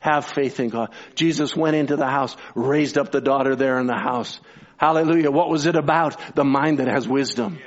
[0.00, 0.90] Have faith in God.
[1.14, 4.38] Jesus went into the house, raised up the daughter there in the house.
[4.76, 5.30] Hallelujah.
[5.30, 6.20] What was it about?
[6.34, 7.58] The mind that has wisdom.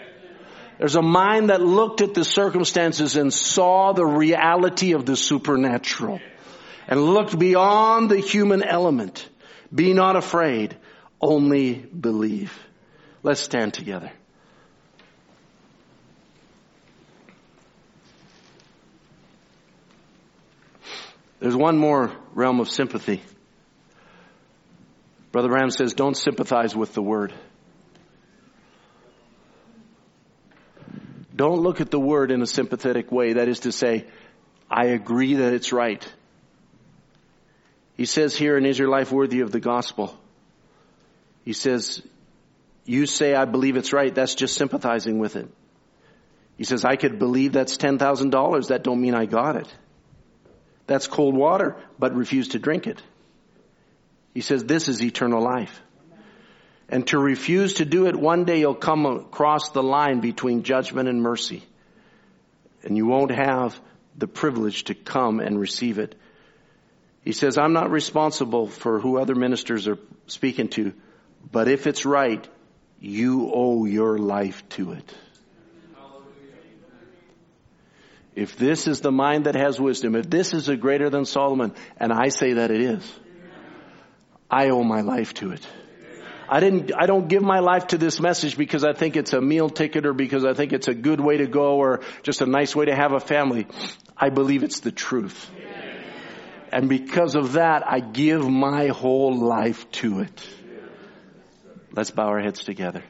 [0.80, 6.22] There's a mind that looked at the circumstances and saw the reality of the supernatural
[6.88, 9.28] and looked beyond the human element.
[9.76, 10.78] Be not afraid,
[11.20, 12.58] only believe.
[13.24, 14.10] Let's stand together.
[21.42, 23.22] There's one more realm of sympathy.
[25.34, 27.34] Brother Ram says, don't sympathize with the word.
[31.40, 33.32] Don't look at the word in a sympathetic way.
[33.34, 34.08] That is to say,
[34.70, 36.06] I agree that it's right.
[37.96, 40.20] He says here, and is your life worthy of the gospel?
[41.46, 42.02] He says,
[42.84, 44.14] you say I believe it's right.
[44.14, 45.48] That's just sympathizing with it.
[46.58, 48.68] He says, I could believe that's $10,000.
[48.68, 49.74] That don't mean I got it.
[50.88, 53.02] That's cold water, but refuse to drink it.
[54.34, 55.82] He says, this is eternal life.
[56.90, 61.08] And to refuse to do it, one day you'll come across the line between judgment
[61.08, 61.64] and mercy.
[62.84, 63.80] And you won't have
[64.18, 66.16] the privilege to come and receive it.
[67.24, 70.94] He says, I'm not responsible for who other ministers are speaking to,
[71.52, 72.48] but if it's right,
[73.00, 75.16] you owe your life to it.
[78.36, 81.74] If this is the mind that has wisdom, if this is a greater than Solomon,
[81.98, 83.20] and I say that it is,
[84.50, 85.68] I owe my life to it.
[86.52, 89.42] I didn't, I don't give my life to this message because I think it's a
[89.42, 92.48] meal ticket or because I think it's a good way to go or just a
[92.48, 93.68] nice way to have a family.
[94.18, 95.50] I believe it's the truth.
[96.72, 100.50] And because of that, I give my whole life to it.
[101.92, 103.04] Let's bow our heads together.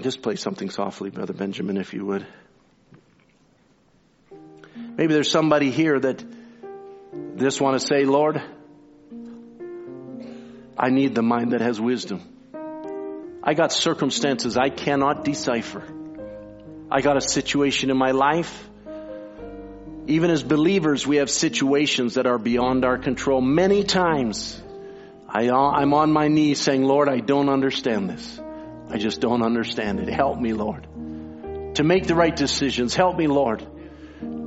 [0.00, 2.26] Just play something softly, Brother Benjamin, if you would.
[4.96, 6.24] Maybe there's somebody here that
[7.36, 8.40] just want to say, Lord,
[10.76, 12.22] I need the mind that has wisdom.
[13.42, 15.82] I got circumstances I cannot decipher.
[16.90, 18.68] I got a situation in my life.
[20.06, 23.40] Even as believers, we have situations that are beyond our control.
[23.40, 24.62] Many times,
[25.28, 28.40] I, I'm on my knees saying, Lord, I don't understand this.
[28.88, 30.08] I just don't understand it.
[30.08, 30.86] Help me, Lord.
[31.76, 32.94] To make the right decisions.
[32.94, 33.66] Help me, Lord.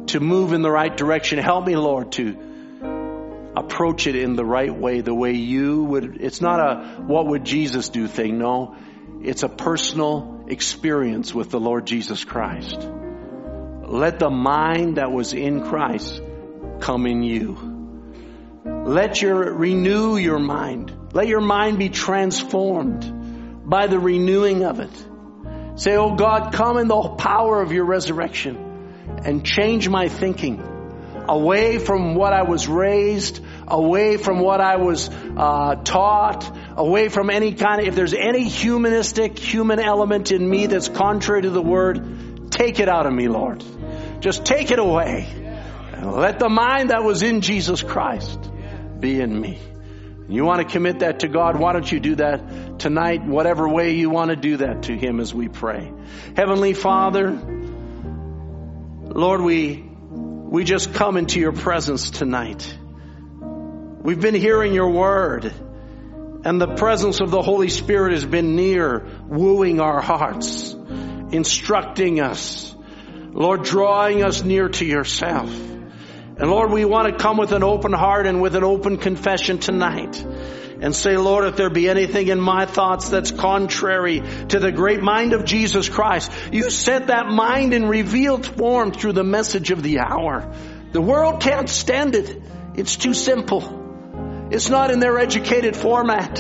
[0.08, 1.40] To move in the right direction.
[1.40, 2.48] Help me, Lord, to
[3.58, 6.18] approach it in the right way, the way you would.
[6.22, 8.38] It's not a what would Jesus do thing.
[8.38, 8.76] No,
[9.22, 12.80] it's a personal experience with the Lord Jesus Christ.
[12.80, 16.22] Let the mind that was in Christ
[16.82, 17.76] come in you.
[18.66, 20.94] Let your, renew your mind.
[21.14, 25.06] Let your mind be transformed by the renewing of it.
[25.76, 28.58] Say, Oh God, come in the power of your resurrection
[29.24, 30.77] and change my thinking
[31.28, 37.30] away from what I was raised, away from what I was uh, taught, away from
[37.30, 41.62] any kind of, if there's any humanistic, human element in me that's contrary to the
[41.62, 43.64] word, take it out of me, Lord.
[44.20, 45.28] Just take it away.
[45.94, 48.40] And let the mind that was in Jesus Christ
[49.00, 49.60] be in me.
[50.30, 51.58] You want to commit that to God?
[51.58, 55.20] Why don't you do that tonight, whatever way you want to do that to Him
[55.20, 55.92] as we pray.
[56.36, 57.32] Heavenly Father,
[59.04, 59.87] Lord, we,
[60.50, 62.78] we just come into your presence tonight.
[63.42, 65.54] We've been hearing your word
[66.46, 70.74] and the presence of the Holy Spirit has been near, wooing our hearts,
[71.32, 72.74] instructing us,
[73.32, 75.50] Lord, drawing us near to yourself.
[75.50, 79.58] And Lord, we want to come with an open heart and with an open confession
[79.58, 80.24] tonight
[80.82, 85.02] and say, Lord, if there be anything in my thoughts that's contrary to the great
[85.02, 89.82] mind of Jesus Christ, you sent that mind in revealed form through the message of
[89.84, 90.54] the hour.
[90.92, 92.42] The world can't stand it.
[92.76, 94.48] It's too simple.
[94.52, 96.40] It's not in their educated format.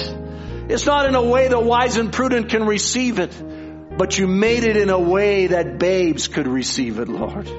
[0.69, 3.33] It's not in a way the wise and prudent can receive it,
[3.97, 7.49] but you made it in a way that babes could receive it, Lord.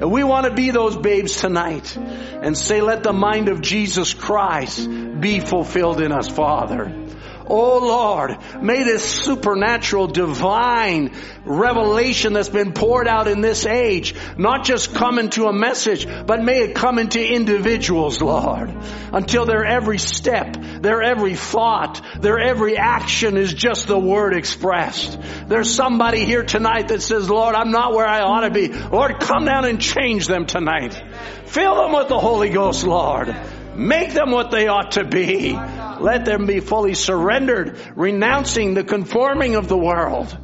[0.00, 4.12] And we want to be those babes tonight and say, let the mind of Jesus
[4.12, 7.03] Christ be fulfilled in us, Father.
[7.46, 11.12] Oh Lord, may this supernatural divine
[11.44, 16.42] revelation that's been poured out in this age not just come into a message, but
[16.42, 18.70] may it come into individuals, Lord,
[19.12, 25.18] until their every step, their every thought, their every action is just the word expressed.
[25.46, 28.68] There's somebody here tonight that says, Lord, I'm not where I ought to be.
[28.68, 31.00] Lord, come down and change them tonight.
[31.44, 33.36] Fill them with the Holy Ghost, Lord.
[33.76, 35.52] Make them what they ought to be.
[35.52, 40.36] Let them be fully surrendered, renouncing the conforming of the world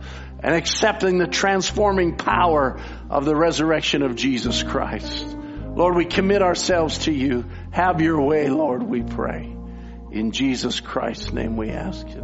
[0.43, 2.81] and accepting the transforming power
[3.11, 5.37] of the resurrection of Jesus Christ.
[5.75, 7.45] Lord, we commit ourselves to you.
[7.71, 9.57] Have your way, Lord, we pray.
[10.11, 12.19] In Jesus Christ's name we ask it.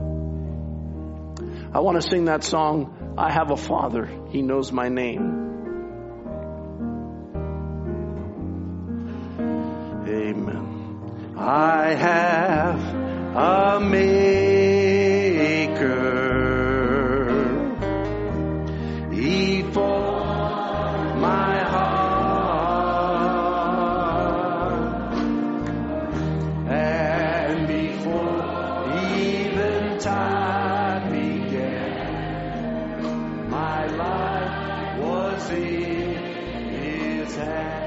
[1.72, 4.10] I want to sing that song, I have a father.
[4.30, 5.45] He knows my name.
[11.38, 12.80] I have
[13.36, 14.16] a maker.
[19.12, 19.60] He
[21.20, 21.92] my heart.
[26.68, 32.30] And before even time began,
[33.50, 36.14] my life was in
[36.72, 37.85] his hands.